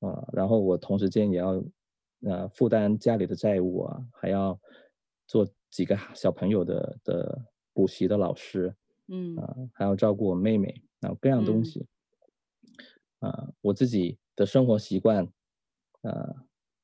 [0.00, 1.64] 啊，然后我同时间也要，
[2.24, 4.60] 呃，负担家里的债务啊，还要
[5.26, 8.76] 做几个小朋友的的补习的老师，
[9.08, 11.88] 嗯，啊，还要照顾我妹妹，然后各样东西，嗯、
[13.20, 15.28] 啊，我自己的生活习惯，
[16.02, 16.34] 呃，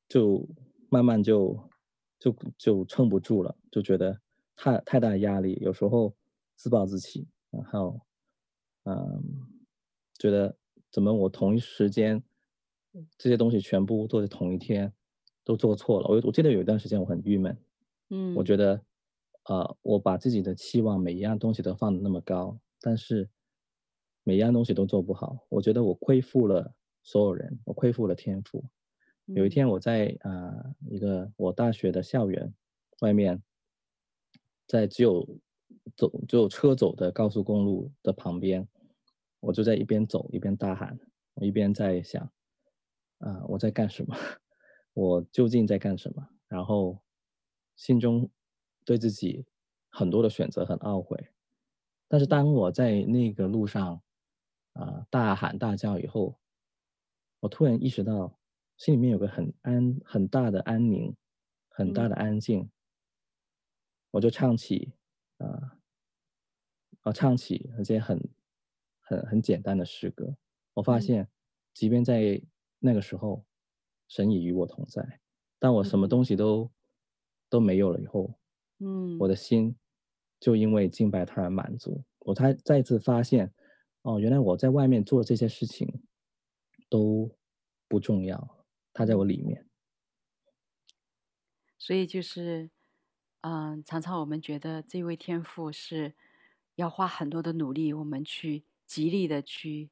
[0.09, 0.49] 就
[0.89, 1.71] 慢慢就
[2.19, 4.21] 就就撑不住了，就觉得
[4.57, 6.15] 太太大压力，有时候。
[6.55, 8.01] 自暴自弃，然后，
[8.85, 9.49] 嗯，
[10.17, 10.57] 觉得
[10.93, 12.23] 怎么我同一时间
[13.19, 14.93] 这些东西全部做在同一天
[15.43, 16.07] 都做错了。
[16.07, 17.59] 我我记得有一段时间我很郁闷，
[18.11, 18.81] 嗯，我觉得，
[19.47, 23.29] 呃，我把自己的期望每一样东西都放的那么高，但是
[24.25, 25.47] 每一样东西都做不好。
[25.49, 28.65] 我觉得我亏负了所有人，我亏负了天赋。
[29.27, 32.53] 有一天我在啊、呃、一个我大学的校园
[33.01, 33.43] 外面，
[34.67, 35.27] 在只有。
[35.97, 38.69] 走只有车走的高速公路的旁边，
[39.41, 40.97] 我就在一边走一边大喊，
[41.35, 42.23] 我一边在想，
[43.19, 44.15] 啊、呃，我在干什么？
[44.93, 46.29] 我究竟在干什么？
[46.47, 47.01] 然后
[47.75, 48.31] 心中
[48.85, 49.45] 对自己
[49.89, 51.31] 很多的选择很懊悔。
[52.07, 54.01] 但是当我在那个路上
[54.73, 56.39] 啊、呃、大喊大叫以后，
[57.41, 58.39] 我突然意识到
[58.77, 61.15] 心里面有个很安很大的安宁，
[61.69, 62.71] 很大的安静，嗯、
[64.13, 64.93] 我就唱起。
[65.39, 65.77] 啊，
[67.01, 68.17] 啊，唱起那些很、
[69.01, 70.37] 很、很简单的诗歌，
[70.75, 71.29] 我发现，
[71.75, 72.41] 即便在
[72.79, 73.45] 那个时候，
[74.07, 75.21] 神已与我同在。
[75.59, 76.71] 当我什么东西都、嗯、
[77.49, 78.39] 都没有了以后，
[78.79, 79.75] 嗯，我的心
[80.39, 82.05] 就因为敬拜他而满足。
[82.21, 83.53] 我才再次发现，
[84.03, 86.03] 哦，原来我在外面做这些事情
[86.89, 87.31] 都
[87.89, 89.67] 不重要，他在我里面。
[91.79, 92.71] 所以就是。
[93.45, 96.15] 嗯，常常我们觉得这位天赋是
[96.77, 99.91] 要花很多的努力，我们去极力的去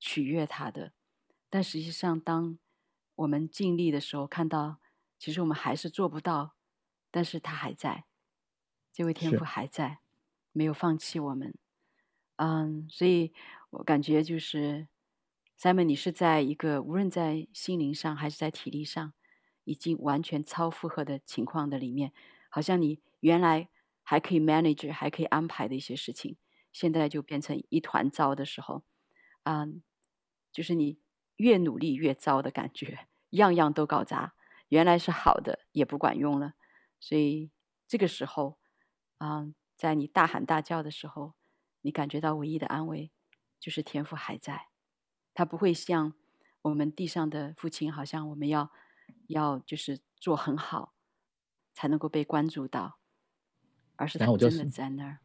[0.00, 0.94] 取悦他的。
[1.48, 2.58] 但实际上，当
[3.14, 4.80] 我们尽力的时候，看到
[5.16, 6.56] 其实我们还是做不到，
[7.12, 8.06] 但是他还在，
[8.92, 10.00] 这位天赋还在，
[10.50, 11.54] 没有放弃我们。
[12.38, 13.32] 嗯，所以
[13.70, 14.86] 我感觉就是
[15.58, 19.12] Simon，你是在一个无论在心灵上还是在体力上，
[19.64, 22.12] 已经完全超负荷的情况的里面。
[22.48, 23.68] 好像你原来
[24.04, 26.36] 还可以 manage，还可以安排的一些事情，
[26.72, 28.84] 现在就变成一团糟的时候，
[29.42, 29.82] 嗯，
[30.52, 31.00] 就是你
[31.36, 34.34] 越努力越糟的感觉，样样都搞砸，
[34.68, 36.54] 原来是好的也不管用了，
[37.00, 37.50] 所以
[37.88, 38.58] 这个时候，
[39.18, 41.34] 嗯，在你大喊大叫的时候，
[41.80, 43.10] 你感觉到唯一的安慰
[43.60, 44.68] 就是天父还在，
[45.34, 46.14] 他不会像
[46.62, 48.70] 我们地上的父亲，好像我们要
[49.28, 50.94] 要就是做很好
[51.72, 52.98] 才能够被关注到，
[53.96, 55.18] 而是他真的在那儿。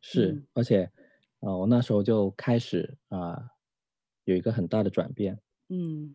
[0.00, 0.84] 是，嗯、而且，
[1.40, 3.50] 啊、呃，我那时候就开始啊、呃，
[4.24, 5.40] 有一个很大的转变。
[5.68, 6.14] 嗯，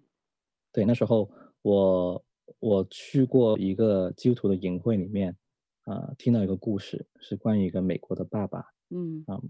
[0.71, 1.29] 对，那时候
[1.61, 2.25] 我
[2.59, 5.35] 我去过一个基督徒的营会里面，
[5.91, 8.59] 啊、呃，听到一个故事，是关于一个美国的爸爸。
[8.89, 9.41] 嗯，啊、呃，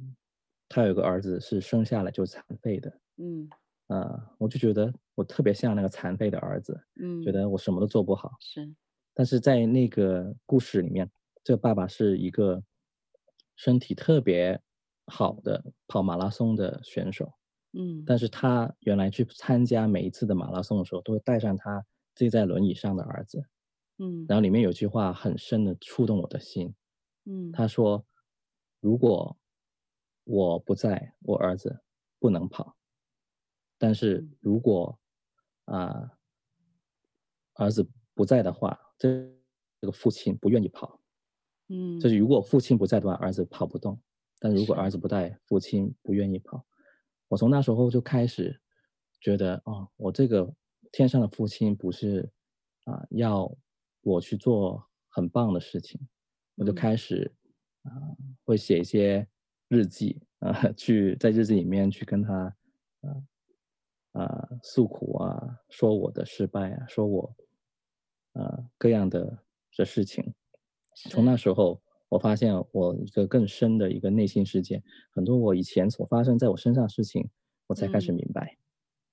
[0.67, 2.89] 他有个儿子是生下来就残废的。
[3.17, 3.47] 嗯，
[3.87, 6.79] 啊、呃，我就觉得我特别像那个残废的儿子。
[7.01, 8.31] 嗯，觉得我什么都做不好。
[8.39, 8.73] 是，
[9.13, 11.09] 但是在那个故事里面，
[11.43, 12.63] 这个爸爸是一个。
[13.57, 14.59] 身体特别
[15.05, 17.31] 好的跑马拉松的选手，
[17.73, 23.45] 嗯，但是他原来去参加每一次的马拉松的时候，都会带上他自己在轮椅上的儿子，
[24.01, 26.73] 嗯，然后里面有句话很深的触动我的心，
[27.25, 28.03] 嗯，他说
[28.81, 29.37] ：“如果
[30.23, 31.81] 我不在，我儿子
[32.19, 32.75] 不能跑；
[33.77, 34.99] 但是如果
[35.65, 35.87] 啊、
[37.55, 39.07] 呃、儿子不在的话，这
[39.79, 40.99] 这个父亲不愿意跑。”
[41.69, 43.95] 嗯，就是如果父亲不在的话，儿子跑不动；
[44.39, 46.65] 但如果儿子不在，父亲不愿意跑。
[47.27, 48.59] 我从那时候就开始
[49.21, 50.53] 觉得，哦，我这个
[50.91, 52.29] 天上的父亲不是
[52.83, 53.55] 啊、呃、要
[54.01, 55.99] 我去做很棒的事情，
[56.55, 57.33] 我就开始
[57.83, 59.27] 啊、呃、会写一些
[59.67, 62.55] 日记啊、呃，去在日记里面去跟他
[63.01, 63.23] 啊
[64.13, 67.35] 啊、诉苦啊，说我的失败啊，说我
[68.33, 69.43] 啊、呃、各样的
[69.77, 70.33] 的事情。
[71.09, 77.29] 从那时候，我发现我一个更深的一个内心世界，很多我以前所发生在我身上的事情，
[77.67, 78.57] 我才开始明白。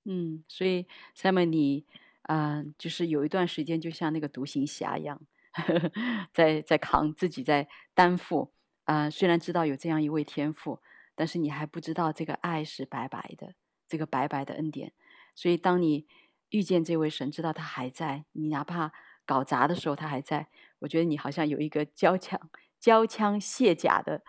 [0.03, 1.85] 嗯，嗯，所以 Simon，你
[2.29, 5.19] 啊、呃，就是有一段时间，就像那个独行侠一样，
[5.51, 5.91] 呵 呵
[6.31, 9.09] 在在扛自己，在担负啊、呃。
[9.09, 10.79] 虽然知道有这样一位天父，
[11.15, 13.55] 但是你还不知道这个爱是白白的，
[13.87, 14.93] 这个白白的恩典。
[15.33, 16.05] 所以当你
[16.51, 18.93] 遇见这位神，知道他还在，你哪怕
[19.25, 20.49] 搞砸的时候，他还在。
[20.77, 22.39] 我觉得你好像有一个交枪、
[22.79, 24.21] 交枪卸甲的，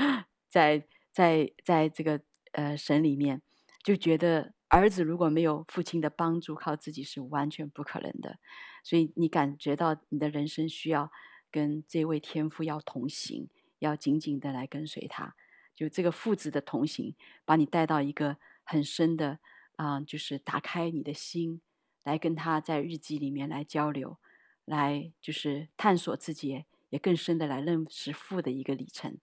[0.46, 2.20] 在在在这个
[2.52, 3.40] 呃神里面，
[3.82, 8.38] 就觉得儿子如果没有父亲的帮助，靠自己是完全不可能的。
[8.82, 11.10] 所以你感觉到你的人生需要
[11.50, 13.48] 跟这位天父要同行，
[13.78, 15.34] 要紧紧的来跟随他。
[15.74, 19.38] 就这个父子的同行，把你带到一个很深的
[19.76, 21.60] 啊、就是打开你的心，
[22.02, 24.18] 来跟他在日记里面来交流。
[24.64, 29.16] 来就是探索自己，也更深的来认识父的一个里程。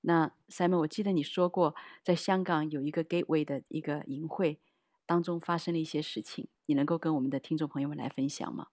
[0.00, 4.60] 那 Simon，我记得你说过，在香港有一个 Gateway 的一个营会
[5.08, 8.66] 当中发生了一些事情，你能够跟我们的听众朋友们来分享吗？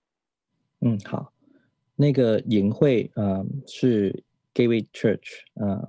[0.82, 1.32] 嗯，好。
[1.96, 4.22] 那个营会，呃，是
[4.54, 5.88] Gateway Church，呃，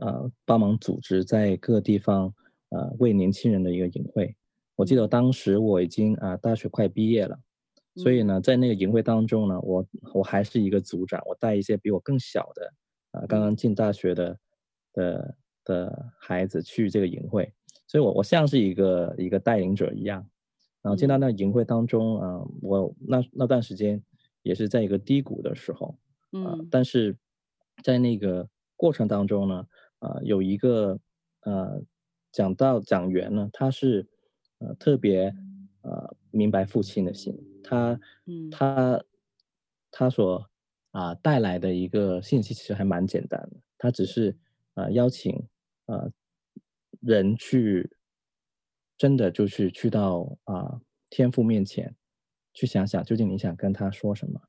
[0.00, 2.32] 呃，帮忙组织在各个地方，
[2.68, 4.36] 呃，为年轻人的一个营会。
[4.76, 7.36] 我记得当时我已经啊、呃，大学快毕业了。
[7.96, 9.84] 所以呢，在那个营会当中呢，我
[10.14, 12.72] 我还是一个组长，我带一些比我更小的，
[13.10, 14.38] 啊、呃，刚刚进大学的
[14.92, 17.52] 的的孩子去这个营会，
[17.86, 20.26] 所以我我像是一个一个带领者一样。
[20.82, 24.02] 然后进到那个营会当中，啊、呃，我那那段时间
[24.42, 25.94] 也是在一个低谷的时候，
[26.30, 27.14] 啊、呃，但是
[27.82, 29.66] 在那个过程当中呢，
[29.98, 30.98] 啊、呃，有一个
[31.42, 31.82] 呃
[32.32, 34.08] 讲到讲员呢，他是
[34.60, 35.34] 呃特别
[35.82, 37.38] 呃明白父亲的心。
[37.62, 38.00] 他，
[38.50, 39.04] 他，
[39.90, 40.48] 他所
[40.92, 44.34] 啊带来的一个信息其实还蛮简单的，他只是
[44.72, 45.46] 啊邀请
[45.84, 46.10] 啊
[47.00, 47.90] 人去，
[48.96, 51.94] 真的就是去到啊天父面前，
[52.54, 54.40] 去想想究竟你想跟他说什么。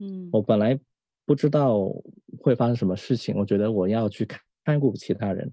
[0.00, 0.78] 嗯，我本来
[1.24, 1.90] 不知道
[2.40, 4.26] 会发生什么事情，我觉得我要去
[4.64, 5.52] 看顾其他人，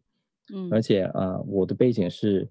[0.53, 2.49] 嗯，而且啊我的背景是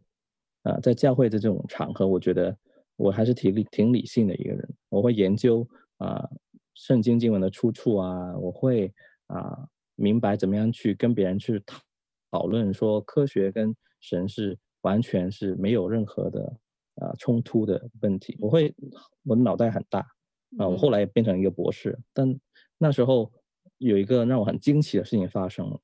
[0.63, 2.57] 啊在教会的这种场合，我觉得。
[2.97, 6.31] 我还是挺理挺理性的一个人，我会研究啊、呃、
[6.75, 8.87] 圣经经文的出处啊，我会
[9.27, 11.81] 啊、呃、明白怎么样去跟别人去讨
[12.31, 13.75] 讨论，说科学跟
[14.05, 16.45] 神是完全是没有任何的
[16.97, 18.37] 啊、呃、冲突的问题。
[18.39, 18.75] 我会
[19.25, 22.39] 我脑袋很大啊、呃，我后来也变成一个博士，但
[22.79, 23.33] 那时候
[23.79, 25.81] 有一个让我很惊奇的事情发生了。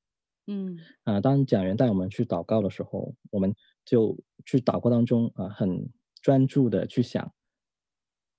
[0.47, 3.53] 嗯啊、呃，当讲员带我们去祷告的时候，我们
[3.83, 5.89] 就去祷告当中啊、呃、很。
[6.23, 7.33] 专注的去想，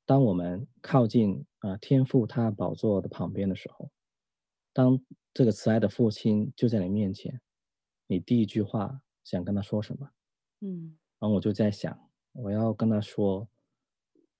[0.06, 3.90] 当我们靠近啊天父他宝座的旁边的时候，
[4.72, 5.00] 当
[5.34, 7.40] 这个慈爱的父亲就在你面前，
[8.06, 10.08] 你第一句话想跟他说什么？
[10.60, 11.98] 嗯，然后我就在想，
[12.32, 13.48] 我要跟他说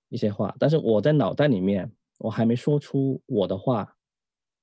[0.09, 3.97] 一些话，但是我在脑袋里面，我还没说出我的话，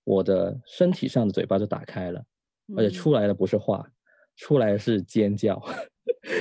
[0.03, 2.26] 我的身体上的嘴巴就打开了，
[2.78, 3.91] 而且出来的不是话，嗯、
[4.36, 5.61] 出来的是尖叫。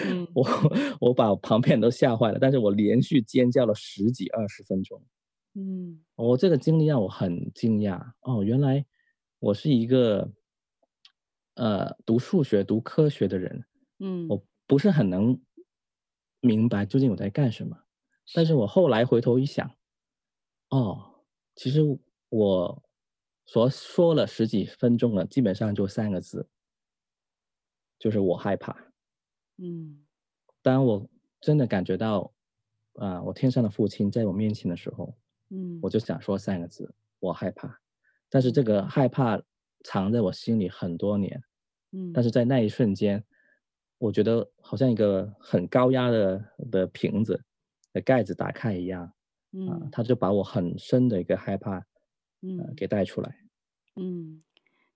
[0.07, 0.47] 嗯、 我
[1.01, 5.03] 我把旁边人都吓坏了，但是我连续尖叫了十几二十分钟。
[5.55, 8.85] 嗯，我这个经历让我很惊讶哦，原来
[9.39, 10.31] 我是一个
[11.55, 13.65] 呃读数学读科学的人，
[13.99, 15.41] 嗯，我不是很能
[16.41, 17.77] 明白究竟我在干什么，
[18.35, 19.75] 但是我后来回头一想，
[20.71, 21.25] 哦，
[21.55, 21.81] 其实
[22.29, 22.83] 我
[23.47, 26.49] 所说了十几分钟了，基本上就三个字，
[27.99, 28.77] 就是我害怕。
[29.57, 30.05] 嗯，
[30.63, 31.09] 当我
[31.41, 32.33] 真的感觉到，
[32.95, 35.17] 啊、呃，我天上的父亲在我面前的时候，
[35.51, 37.81] 嗯，我就想说三个字，我害怕。
[38.29, 39.43] 但是这个害怕
[39.83, 41.43] 藏在我心里很多年，
[41.93, 43.25] 嗯，但是在那一瞬间，
[43.99, 47.45] 我觉得好像一个很高压的的瓶子
[47.93, 49.13] 的盖子打开一样，啊、
[49.53, 51.79] 嗯，他就把我很深的一个害怕，
[52.43, 53.37] 嗯、呃，给带出来，
[53.97, 54.43] 嗯，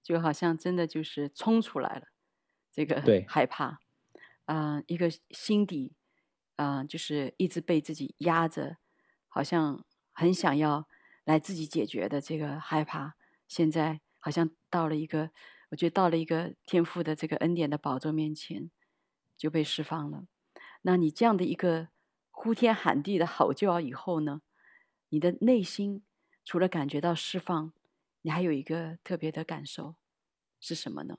[0.03, 2.07] 就好像真的就是冲出来了，
[2.71, 3.25] 这个对。
[3.29, 3.81] 害怕。
[4.45, 5.95] 啊、呃，一个心底，
[6.57, 8.77] 啊、呃，就是一直被自己压着，
[9.29, 10.89] 好像很想要
[11.25, 13.15] 来自己解决的这个害怕，
[13.47, 15.31] 现在好像到了一个，
[15.71, 18.69] 我觉得到了一个天赋的这个恩典的宝座面前，
[19.37, 20.27] 就被释放了。
[20.83, 21.89] 那你这样的一个
[22.31, 24.43] 呼天喊地的吼叫以后呢，
[25.09, 26.03] 你的内心
[26.45, 27.73] 除了感觉到释放，
[28.23, 29.97] 你还有一个特别的感受
[30.61, 31.19] 是什么呢？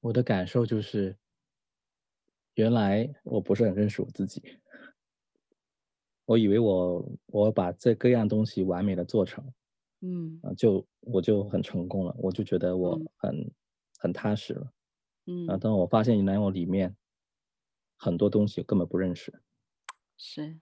[0.00, 1.18] 我的感受就是，
[2.54, 4.40] 原来我不是很认识我自己。
[6.24, 9.44] 我以为我我把这各样东西完美的做成，
[10.00, 13.50] 嗯，啊，就我就很成功了，我就觉得我很、嗯、
[13.98, 14.72] 很踏实了，
[15.26, 16.96] 嗯，啊，当我发现原来我里面
[17.96, 19.42] 很多东西我根本不认识，
[20.16, 20.60] 是，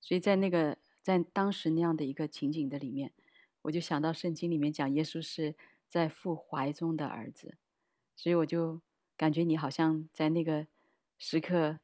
[0.00, 3.12] 所以在那个在当时那样的一个情景的里面，
[3.62, 5.56] 我就想到圣经里面讲耶稣是
[5.88, 7.58] 在父怀中的儿子。
[8.16, 8.82] 所以我就
[9.16, 10.66] 感觉你好像在那个
[11.18, 11.80] 时刻，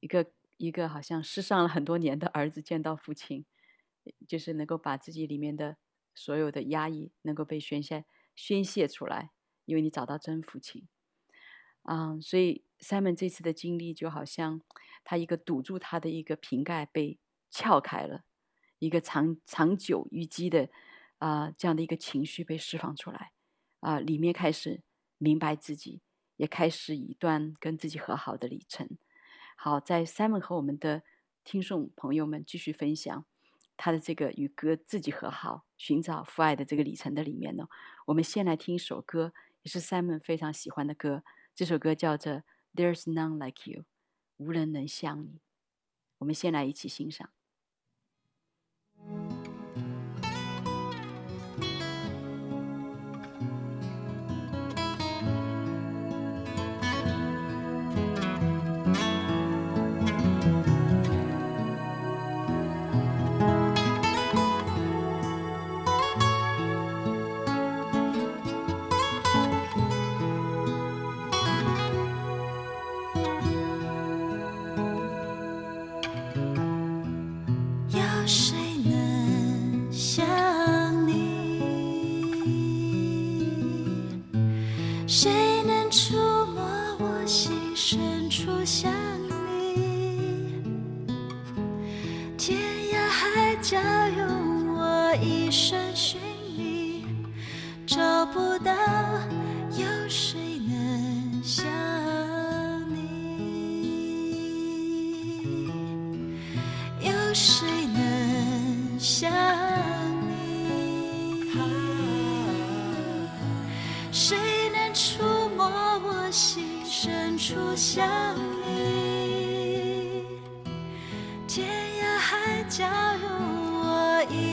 [0.00, 3.44] 一个一个好像失丧了很多年的儿子见到父亲，
[4.26, 5.76] 就是能够把自己里面的
[6.14, 8.06] 所有的压抑能够被宣泄
[8.42, 9.30] 宣泄出来，
[9.66, 10.88] 因为你找到真父亲。
[11.82, 14.60] 啊、嗯，所以 Simon 这次的经历就好像
[15.04, 17.20] 他一个堵住他的一个瓶盖被
[17.50, 18.24] 撬开了，
[18.80, 20.68] 一个长长久淤积的
[21.18, 23.32] 啊、这样的一个情绪被释放出来，
[23.78, 24.82] 啊、里面开始。
[25.18, 26.00] 明白自己，
[26.34, 28.98] 也开始一段跟自己和好的旅程。
[29.54, 31.04] 好，在 Simon 和我们的
[31.44, 33.24] 听众朋友们继续分享
[33.84, 37.66] 他的这个与歌自己和好、寻找父爱的这个里程的里面呢，
[38.06, 39.32] 我们先来听一首歌，
[39.64, 41.24] 也是 Simon 非常喜欢的歌。
[41.52, 42.32] 这首歌叫做
[42.76, 43.80] 《There's None Like You》，
[44.36, 45.40] 无人能像你。
[46.18, 47.30] 我们先来一起欣赏。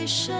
[0.09, 0.38] show.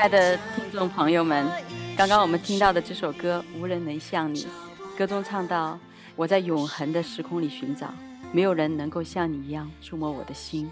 [0.00, 1.46] 亲爱的听众朋友们，
[1.94, 4.44] 刚刚我们听到的这首歌《无人能像你》，
[4.96, 5.78] 歌中唱到
[6.16, 7.92] ：“我在永恒的时空里寻找，
[8.32, 10.70] 没有人能够像你一样触摸我的心。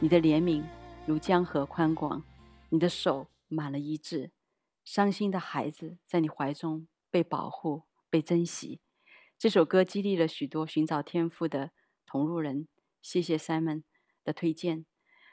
[0.00, 0.64] 你的怜悯
[1.06, 2.24] 如江河宽广，
[2.70, 4.32] 你的手满了医治。
[4.84, 8.80] 伤心的孩子在你怀中被保护、被珍惜。”
[9.38, 11.70] 这首歌激励了许多寻找天赋的
[12.04, 12.66] 同路人。
[13.00, 13.84] 谢谢 Simon
[14.24, 14.84] 的推荐。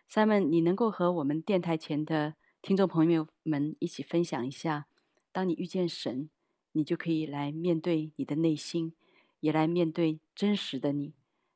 [0.07, 4.87] Simon，你能够和我们电台前的听众朋友们一起分享一下，
[5.33, 6.29] 当你遇见神，
[6.71, 8.93] 你就可以来面对你的内心，
[9.41, 11.13] 也来面对真实的你。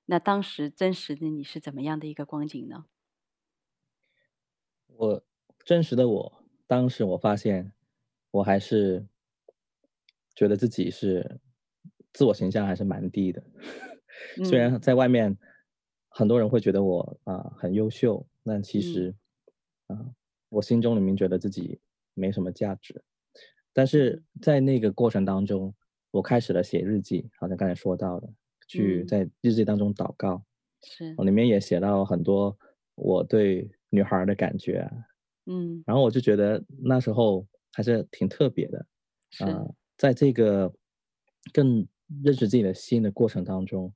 [0.08, 2.88] 那当时真实的你是怎么样的一个光景呢？
[4.88, 5.24] 我
[5.64, 7.72] 真实的我，当时我发现，
[8.32, 9.08] 我还是
[10.36, 11.40] 觉得自己是
[12.12, 13.42] 自我形象还是蛮低的。
[14.38, 15.38] 嗯、虽然在外面
[16.10, 19.16] 很多人会觉得我啊、呃、很优秀，但其实
[19.88, 19.96] 啊。
[19.96, 20.16] 嗯呃
[20.50, 21.80] 我心中里面觉得自己
[22.14, 23.04] 没什么价值，
[23.74, 25.76] 但是在那个过程当中，
[26.12, 28.30] 我开始了写日记，好像刚才说到的，
[28.68, 30.42] 去在日记当中祷告，
[30.82, 32.58] 是，我里面也写到很多
[32.96, 34.92] 我对女孩的感觉啊，
[35.48, 38.80] 嗯，然后我就觉得那时候还是挺特别的，
[39.40, 40.74] 啊、呃，在这个
[41.52, 41.86] 更
[42.24, 43.94] 认识自己的心的过程当中，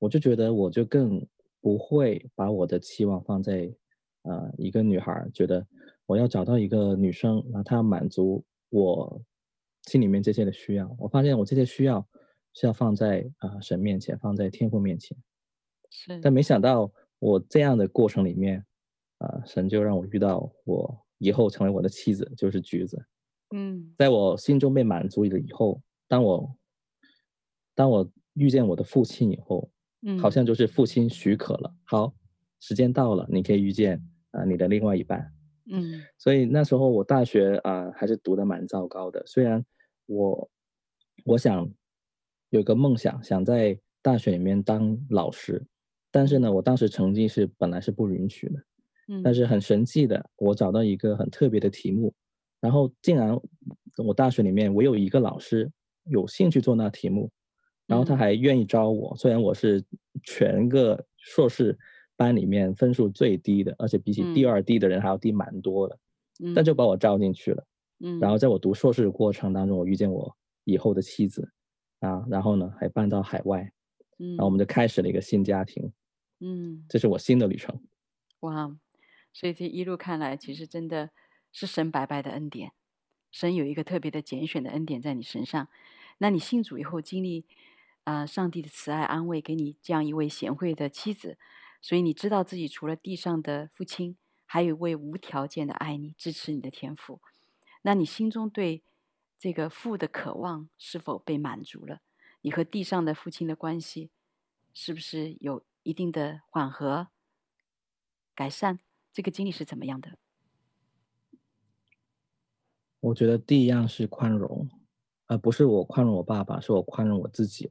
[0.00, 1.24] 我就觉得我就更
[1.60, 3.72] 不会把我的期望放在。
[4.26, 5.66] 啊、呃，一个女孩觉得
[6.06, 9.22] 我要找到一个女生，然后她要满足我
[9.84, 10.94] 心里面这些的需要。
[10.98, 12.06] 我发现我这些需要
[12.52, 15.16] 是要放在啊、呃、神面前，放在天父面前。
[15.90, 16.20] 是。
[16.20, 18.58] 但没想到我这样的过程里面，
[19.18, 23.02] 啊、呃，神就让我遇到我以后成为我的妻子，就是橘子。
[23.54, 23.94] 嗯。
[23.96, 26.56] 在我心中被满足了以后，当我
[27.74, 29.70] 当我遇见我的父亲以后，
[30.02, 32.14] 嗯，好像就是父亲许可了，好，
[32.60, 34.06] 时间到了，你可以遇见。
[34.30, 35.32] 啊，你的另外一半，
[35.70, 39.22] 嗯，所以那时候我大学啊还是读的蛮糟糕的。
[39.26, 39.64] 虽然
[40.06, 40.50] 我
[41.24, 41.68] 我想
[42.50, 45.64] 有个梦想，想在大学里面当老师，
[46.10, 48.62] 但是呢，我当时成绩是本来是不允许的。
[49.08, 52.12] 嗯，但是很神奇的，我找到一个很特别的题目，
[52.60, 53.34] 然后竟然
[53.96, 55.70] 我大学里面我有一个老师
[56.04, 57.30] 有兴趣做那题目，
[57.86, 59.16] 然后他还愿意招我。
[59.16, 59.82] 虽然我是
[60.22, 61.78] 全个硕士。
[62.16, 65.98] 班里面分数最低的，而且比起第二低的人还要低蛮多的，
[66.44, 67.66] 嗯，但就把我招进去了。
[68.00, 71.52] 嗯，然后在我读硕士的过程当中，我遇见我以后的妻子，
[72.00, 73.72] 啊，然后呢还搬到海外，
[74.18, 75.92] 嗯，然后我们就开始了一个新家庭，
[76.40, 77.80] 嗯，这是我新的旅程。
[78.40, 78.76] 哇，
[79.32, 81.10] 所以这一路看来，其实真的
[81.52, 82.72] 是神白白的恩典，
[83.30, 85.68] 神有一个特别的拣选的恩典在你身上。
[86.18, 87.46] 那你信主以后经历
[88.04, 91.38] 啊，呃，上帝的慈爱安慰，给你这样一位贤惠的妻子。
[91.84, 94.16] 所以你知道自己除了地上的父亲，
[94.46, 97.20] 还有一位无条件的爱你、支持你的天父。
[97.82, 98.82] 那你心中对
[99.38, 102.00] 这个父的渴望是否被满足了？
[102.40, 104.10] 你和地上的父亲的关系
[104.72, 107.08] 是不是有一定的缓和、
[108.34, 108.78] 改善？
[109.12, 110.16] 这个经历是怎么样的？
[113.00, 114.66] 我觉得第一样是宽容，
[115.26, 117.70] 而不是我宽容我爸爸，是我宽容我自己。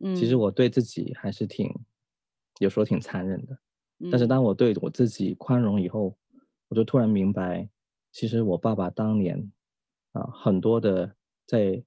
[0.00, 1.68] 嗯，其实我对自己还是挺。
[2.58, 3.58] 有时候挺残忍的，
[4.10, 7.68] 但是当我对我自己宽容以后，嗯、我就突然明白，
[8.12, 9.50] 其实我爸爸当年
[10.12, 11.14] 啊，很多的
[11.46, 11.82] 在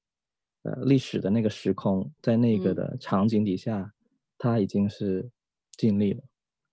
[0.64, 3.94] 呃历史的那个时空，在那个的场景底下，嗯、
[4.38, 5.30] 他已经是
[5.78, 6.24] 尽力了。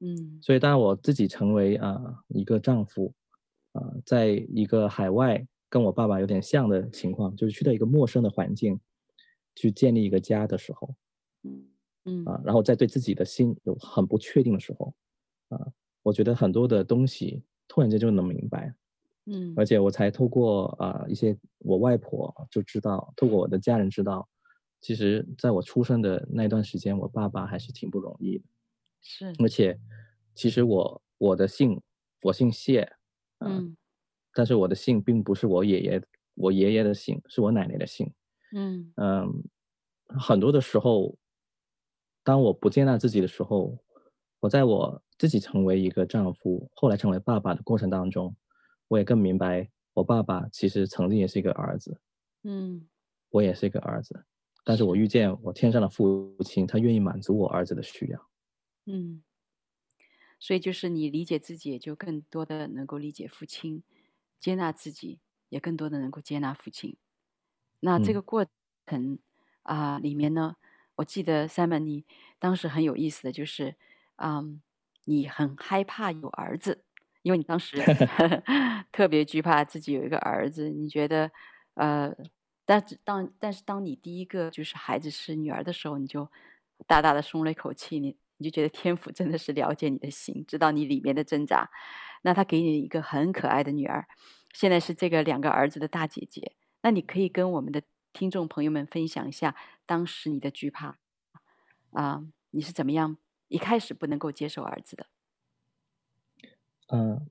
[0.01, 3.13] 嗯，所以当我自己成为啊一个丈夫
[3.73, 8.79] 啊，在一个海外跟我爸爸有点像的情况，就是去到一个陌生的环境，
[9.55, 10.95] 去建立一个家的时候，
[11.43, 11.67] 嗯
[12.09, 12.25] 嗯。
[12.25, 14.95] 啊，然后在对自己的心有很不确定的时候，
[15.51, 15.67] 啊，
[16.03, 18.75] 我觉得很多的东西突然间就能明白，
[19.27, 24.29] 嗯，而且我才透过啊一些我外婆就知道，透过我的家人知道，
[24.81, 28.45] 其实在我出生的那段时间，我爸爸还是挺不容易的，
[29.03, 29.79] 是，而且
[30.35, 31.81] 其实我我的姓
[32.23, 32.83] 我姓谢，
[33.39, 33.77] 啊、嗯。
[34.35, 36.03] 但是我的姓并不是我爷爷，
[36.35, 38.13] 我爷爷的姓是我奶奶的姓。
[38.55, 38.93] 嗯。
[38.97, 39.43] 嗯，
[40.07, 41.17] 很多的时候，
[42.29, 43.79] 当我不接纳自己的时候，
[44.41, 48.37] 我在我自己成为一个丈夫，后来成为爸爸的过程当中，
[48.89, 51.99] 我也更明白，我爸爸其实曾经也是一个儿子。
[52.43, 52.87] 嗯，
[53.31, 54.27] 我也是一个儿子，
[54.63, 58.29] 但是我遇见我天上的父亲，他愿意满足我儿子的需要。
[58.85, 59.23] 嗯，
[60.39, 63.83] 所以就是你理解自己，也就更多的能够理解父亲。
[64.39, 65.19] 接纳自己，
[65.49, 66.99] 也更多的能够接纳父亲。
[67.81, 68.45] 那这个过
[68.85, 69.19] 程
[69.63, 70.57] 啊、嗯呃，里面呢，
[70.99, 72.05] 我记得 Simon 你
[72.41, 73.77] 当时很有意思的就是，
[74.17, 74.61] 嗯，
[75.05, 76.83] 你很害怕有儿子，
[77.23, 77.77] 因为你当时
[78.91, 80.69] 特别惧怕自己有一个儿子。
[80.69, 81.31] 你觉得，
[81.75, 82.13] 呃，
[82.65, 86.29] 但是当但是当你第一个就是孩子是女儿的时候，你就
[86.87, 91.71] 大大的松了一口气，你你就觉得天父真的是了解你的心，知道你里面的挣扎。
[92.23, 94.09] 那他给你一个很可爱的女儿，
[94.53, 96.57] 现在是这个两个儿子的大姐姐。
[96.83, 97.83] 那你可以跟我们的
[98.13, 99.55] 听众朋友们分享一下
[99.89, 100.99] 当时你的惧怕
[101.93, 103.17] 啊、呃，你是怎么样
[103.49, 105.07] 一开始不能够接受儿子的？
[106.89, 107.23] 嗯、呃，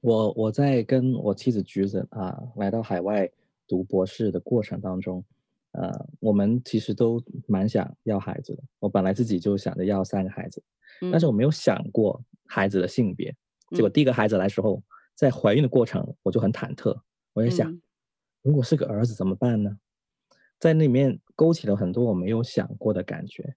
[0.00, 3.30] 我我在跟我妻子橘子啊、呃、来到海外
[3.68, 5.24] 读博士的过程当中，
[5.70, 8.64] 呃，我们其实都蛮想要孩子的。
[8.80, 10.60] 我本来自己就想着要三个孩子，
[11.02, 13.32] 嗯、但是我没有想过孩子的性别。
[13.70, 14.82] 结果第一个孩子来的时候，
[15.14, 17.00] 在怀孕的过程，我就很忐忑。
[17.32, 17.80] 我在想，
[18.42, 19.78] 如果是个儿子怎么办呢？
[20.58, 23.56] 在那里面勾起了很多我没有想过的感觉。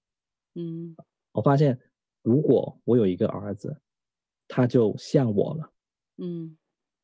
[0.55, 0.95] 嗯，
[1.31, 1.79] 我发现，
[2.21, 3.77] 如果我有一个儿子，
[4.47, 5.71] 他就像我了。
[6.17, 6.57] 嗯，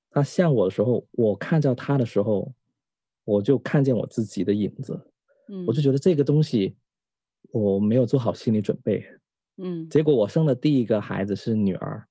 [0.10, 2.54] 他像我的时候，我看到他的时候，
[3.24, 5.00] 我就看见我自己的影子。
[5.48, 6.76] 嗯，我就觉得这个东西
[7.52, 9.06] 我没有做好心理准备。
[9.58, 12.06] 嗯，结果我生的第一个孩子是女儿。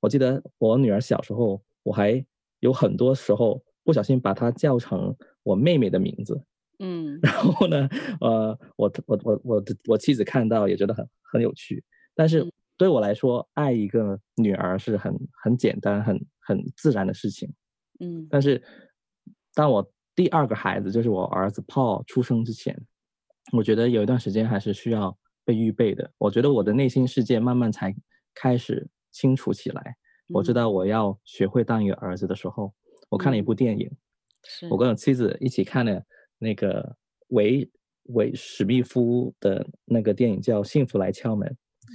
[0.00, 2.24] 我记得我女儿小时候，我还
[2.60, 6.42] 有很多时候不小心把她叫成我妹妹的名字。
[6.78, 7.88] 嗯，然后呢，
[8.20, 11.82] 呃，我我我我我妻子看到也觉得很很有趣。
[12.14, 17.52] 但是对我来说，嗯、爱一个女儿是很很简单、很很自然的事情。
[18.00, 18.62] 嗯，但是
[19.54, 22.78] 当我第二个孩子，就是我儿子 Paul 出生之前，
[23.52, 26.10] 我觉得有一段时间还是需要被预备的。
[26.18, 27.94] 我觉得我的内心世界慢慢才
[28.34, 28.88] 开始。
[29.10, 29.96] 清楚起来，
[30.28, 32.72] 我知道我要学会当一个儿子的时候，嗯、
[33.08, 33.90] 我看了一部电影，
[34.44, 36.00] 是我跟我妻子一起看了
[36.38, 36.96] 那个
[37.28, 37.70] 维
[38.04, 41.48] 维史密夫的那个电影叫《幸福来敲门》，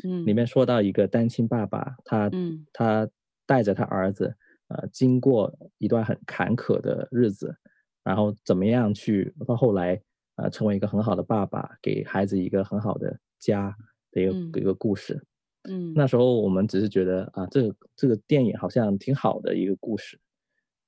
[0.08, 3.10] 嗯，里面说到一个单亲爸爸，他、嗯、他
[3.46, 4.36] 带着他儿子，
[4.68, 7.56] 呃，经过一段很坎坷的日子，
[8.04, 10.00] 然后怎么样去到后来，
[10.36, 13.76] 呃，成为一个很好的爸爸，给孩子一个很好的家
[14.12, 15.22] 的一个、嗯、一个故事。
[15.70, 20.20] 嗯，那时候我们只是觉得啊，这个这个电影好像挺好的一个故事，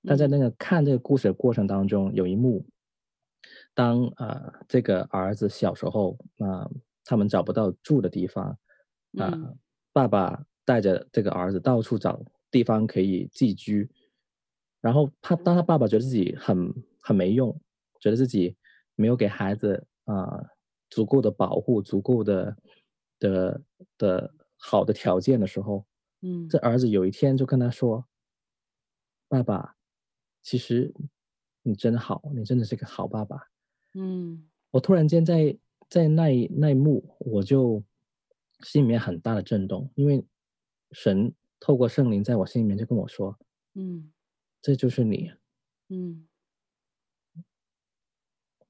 [0.04, 2.66] 但在那个看这个故事的过程当中，有一幕，
[3.74, 6.70] 当啊这个儿子小时候啊，
[7.04, 8.58] 他们找不到住的地方，
[9.18, 9.54] 啊，
[9.92, 13.90] 爸爸带着这个儿子到处找地方可以寄居，
[14.82, 17.50] 然后他当他爸爸觉得自己很很没用，
[18.00, 18.56] 觉得自己
[18.96, 20.44] 没有给孩子啊
[20.90, 22.58] 足够的保护，足够的
[23.20, 23.62] 的
[23.98, 24.34] 的。
[24.58, 25.86] 好的条件的时候，
[26.22, 28.08] 嗯，这儿子有一天就跟他说
[29.28, 29.76] ：“爸爸，
[30.42, 30.92] 其实
[31.66, 33.38] 你真好，你真的是个好爸爸。”
[33.96, 35.58] 嗯，我突然间在
[35.90, 37.84] 在那一那一幕，我就
[38.62, 40.24] 心里面很大的震动，因为
[40.92, 43.38] 神透过圣灵在我心里面就跟我说
[43.74, 44.12] ：“嗯，
[44.62, 45.32] 这就是你。”
[45.90, 46.28] 嗯，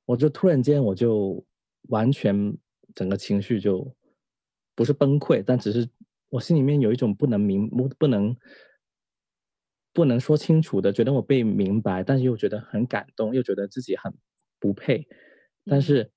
[0.05, 1.45] 我就突然间我就
[1.89, 2.57] 完全
[2.93, 3.93] 整个情绪就。
[4.77, 5.87] 不是崩溃，但只是
[6.27, 8.35] 我心里面有一种不能明不不能
[9.95, 14.13] 不能说清楚的，觉得我被明白，但是又觉得很感动，又觉得自己很
[14.59, 15.07] 不配。
[15.65, 16.11] 但是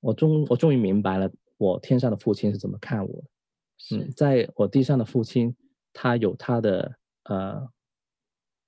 [0.00, 3.24] 我终我终于明白了，我天上的父亲是怎么看我。
[3.92, 5.54] 嗯，在我地上的父亲，
[5.92, 7.68] 他有他的呃，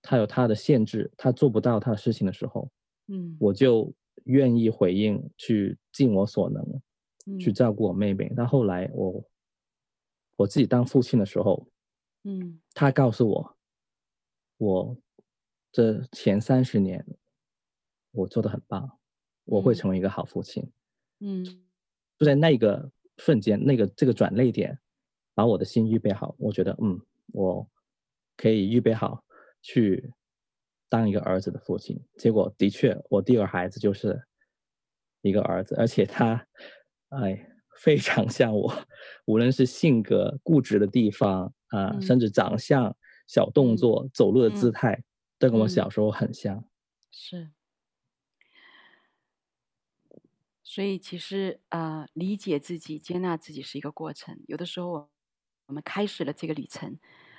[0.03, 2.71] 他有他的限制，他做不到他的事情的时候，
[3.09, 3.93] 嗯，我就
[4.25, 6.63] 愿意回应，去尽我所能。
[7.39, 9.25] 去照顾我妹妹，但后来我
[10.35, 11.65] 我自己当父亲的时候，
[12.25, 13.57] 嗯，他告诉我，
[14.63, 14.97] 我
[15.73, 17.05] 这前三十年
[18.13, 18.97] 我做的很棒，
[19.45, 20.71] 我会成为一个好父亲。
[21.19, 21.45] 嗯，
[22.17, 24.79] 就在那个瞬间，那个这个转泪点，
[25.35, 27.01] 把我的心预备好，我觉得嗯，
[27.33, 27.69] 我
[28.37, 29.25] 可以预备好
[29.63, 30.13] 去
[30.89, 32.01] 当一个儿子的父亲。
[32.17, 34.23] 结果的确，我第二孩子就是
[35.23, 36.47] 一个儿子，而且他，
[37.09, 37.49] 哎。
[37.81, 38.73] 非常像我，
[39.25, 42.95] 无论是性格、固执的地方啊、呃，甚至长相、
[43.27, 45.05] 小动作、走路的姿态，嗯、
[45.39, 46.65] 都跟我小时候很像。
[47.11, 47.51] 是，
[50.63, 54.39] 所以其实啊、呃，理解自己、接纳自己是一个过程。
[54.47, 55.11] 有的时候，
[55.67, 56.99] 我们开始了这个旅程，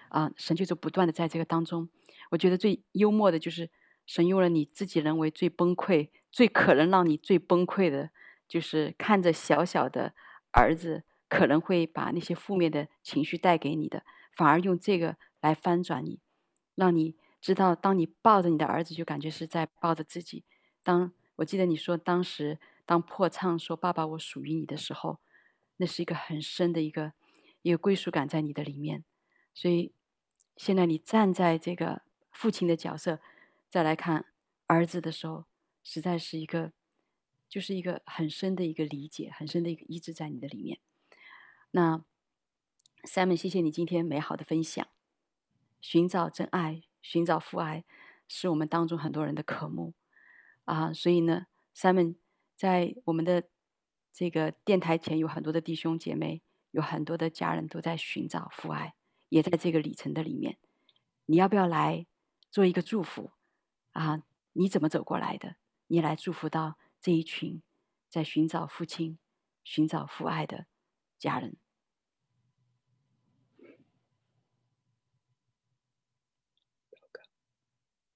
[0.10, 1.90] 啊、呃，神就是不断的在这个当中。
[2.32, 3.70] 我觉得最幽默的就是，
[4.06, 8.12] 神用了你自己认为最崩溃、最可能让你最崩溃的，
[8.48, 10.14] 就是看着小小的。
[10.56, 14.04] 儿子可能会把那些负面的情绪带给你的，
[14.38, 16.22] 反而用这个来翻转你，
[16.74, 20.46] 让你知道，当你抱着你的儿子，就感觉是在抱着自己。
[20.82, 25.20] 当我记得你说，当时当破唱说“爸爸，我属于你”的时候，
[25.78, 27.12] 那是一个很深的一个
[27.62, 29.04] 一个归属感在你的里面。
[29.54, 29.94] 所以
[30.56, 33.20] 现在你站在这个父亲的角色，
[33.70, 34.26] 再来看
[34.68, 35.46] 儿子的时候，
[35.84, 36.72] 实在是一个。
[37.50, 40.80] 就是一个很深的一个理解，很深的一个一直在你的里面。
[41.70, 42.04] 那
[43.04, 44.88] Simon，谢谢你今天美好的分享。
[45.84, 47.84] 寻找真爱，寻找父爱，
[48.30, 49.94] 是我们当中很多人的渴慕
[50.64, 50.94] 啊。
[50.94, 52.16] 所以呢，Simon
[52.56, 53.44] 在我们的
[54.14, 58.96] 这个电台前有很多的弟兄姐妹，有很多的家人都在寻找父爱，
[59.28, 60.58] 也在这个里程的里面。
[61.26, 62.08] 你要不要来
[62.50, 63.34] 做一个祝福
[63.92, 64.24] 啊？
[64.54, 65.58] 你怎么走过来的？
[65.88, 66.78] 你来祝福到。
[67.02, 67.62] 这一群
[68.10, 69.20] 在寻找父亲、
[69.62, 70.68] 寻找父爱的
[71.20, 71.58] 家人，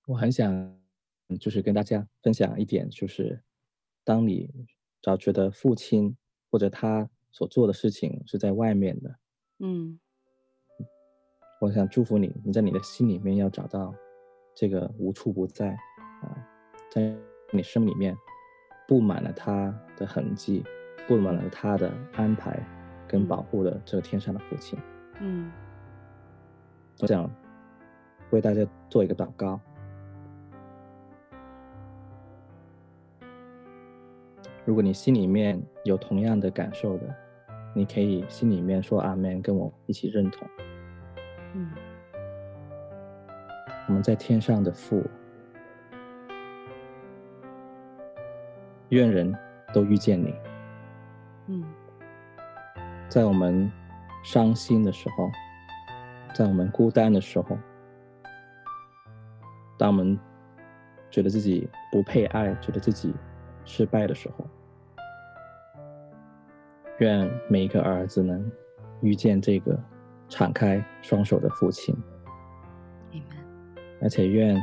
[0.07, 0.75] 我很想
[1.39, 3.43] 就是跟大家分享一点，就是
[4.03, 4.49] 当你
[5.01, 6.15] 只要觉得父亲
[6.49, 9.15] 或者他所做的事情是在外面的，
[9.59, 9.99] 嗯，
[11.61, 13.93] 我想祝福你，你在你的心里面要找到
[14.55, 15.71] 这个无处不在
[16.23, 16.47] 啊，
[16.89, 17.13] 在
[17.51, 18.17] 你生命里面。
[18.87, 20.63] 布满了他的痕迹，
[21.09, 22.57] 布满了他的安排
[23.05, 24.79] 跟保护的这个天上的父亲。
[25.19, 25.51] 嗯，
[27.01, 27.29] 我想
[28.29, 29.59] 为大家做一个祷告。
[34.67, 37.15] 如果你心里面有同样的感受的，
[37.73, 40.45] 你可以心里面说阿门，跟我一起认同。
[41.53, 41.71] 嗯，
[43.87, 45.01] 我们在天上的父。
[48.89, 49.33] 愿人
[49.73, 50.35] 都遇见你。
[51.47, 51.63] 嗯，
[53.07, 53.71] 在我们
[54.21, 55.29] 伤心的时候，
[56.35, 57.57] 在我们孤单的时候，
[59.77, 60.19] 当我们
[61.09, 63.13] 觉得自己不配爱，觉得自己
[63.63, 64.45] 失败的时候，
[66.99, 68.51] 愿每一个儿子能
[69.01, 69.77] 遇见这个
[70.29, 71.95] 敞开双手的父亲。
[74.01, 74.61] 而且愿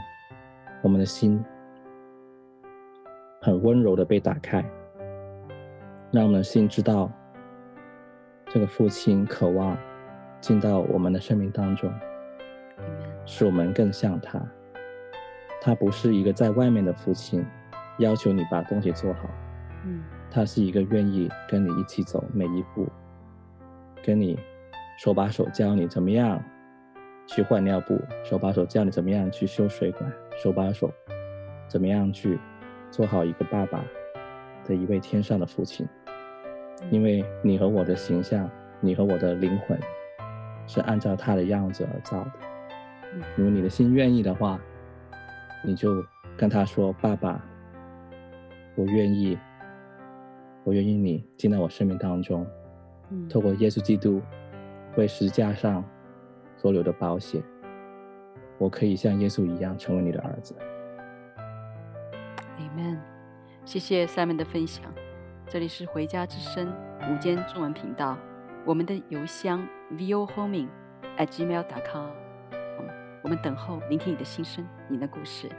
[0.82, 1.42] 我们的心。
[3.40, 4.64] 很温柔的被打开，
[6.10, 7.12] 让我们的心知道，
[8.46, 9.76] 这个父亲渴望
[10.40, 11.92] 进到我们的生命当中，
[13.26, 14.40] 使我们更像他。
[15.60, 17.44] 他不是一个在外面的父亲，
[17.98, 19.28] 要求你把东西做好。
[19.84, 22.88] 嗯，他是一个愿意跟你一起走每一步，
[24.04, 24.38] 跟你
[24.98, 26.42] 手把手教你怎么样
[27.26, 30.90] 去换尿布，手把手教你怎么样去修水管，手把手
[31.68, 32.38] 怎么样去。
[32.90, 33.84] 做好一个爸爸
[34.64, 35.84] 的一位天上的父亲，
[36.92, 38.48] 因为你和我的形象，
[38.78, 39.76] 你和我的灵魂
[40.68, 42.30] 是按照他的样子而造的。
[43.34, 44.60] 如果你的心愿意的话，
[45.64, 46.04] 你就
[46.36, 47.44] 跟他说：“爸爸，
[48.76, 49.36] 我愿意，
[50.64, 52.46] 我愿意你进到我生命当中，
[53.28, 54.20] 透过耶稣基督
[54.96, 55.84] 为十字架上
[56.56, 57.42] 所有的保险，
[58.58, 60.56] 我可以像耶稣一样成为你的儿子。”
[62.58, 62.98] Amen，
[63.64, 64.84] 谢谢 Simon 的分享。
[65.46, 66.72] 这里是回家之声
[67.10, 68.16] 午间中文频道，
[68.64, 72.08] 我们的邮箱 vohoming@gmail.com，
[73.22, 75.50] 我们等候聆听你的心声，你的故事。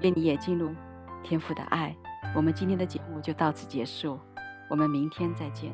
[0.00, 0.74] 愿你也进入
[1.22, 1.94] 天父的爱。
[2.34, 4.18] 我们今天的节目就到此结束，
[4.70, 5.72] 我们明天再见。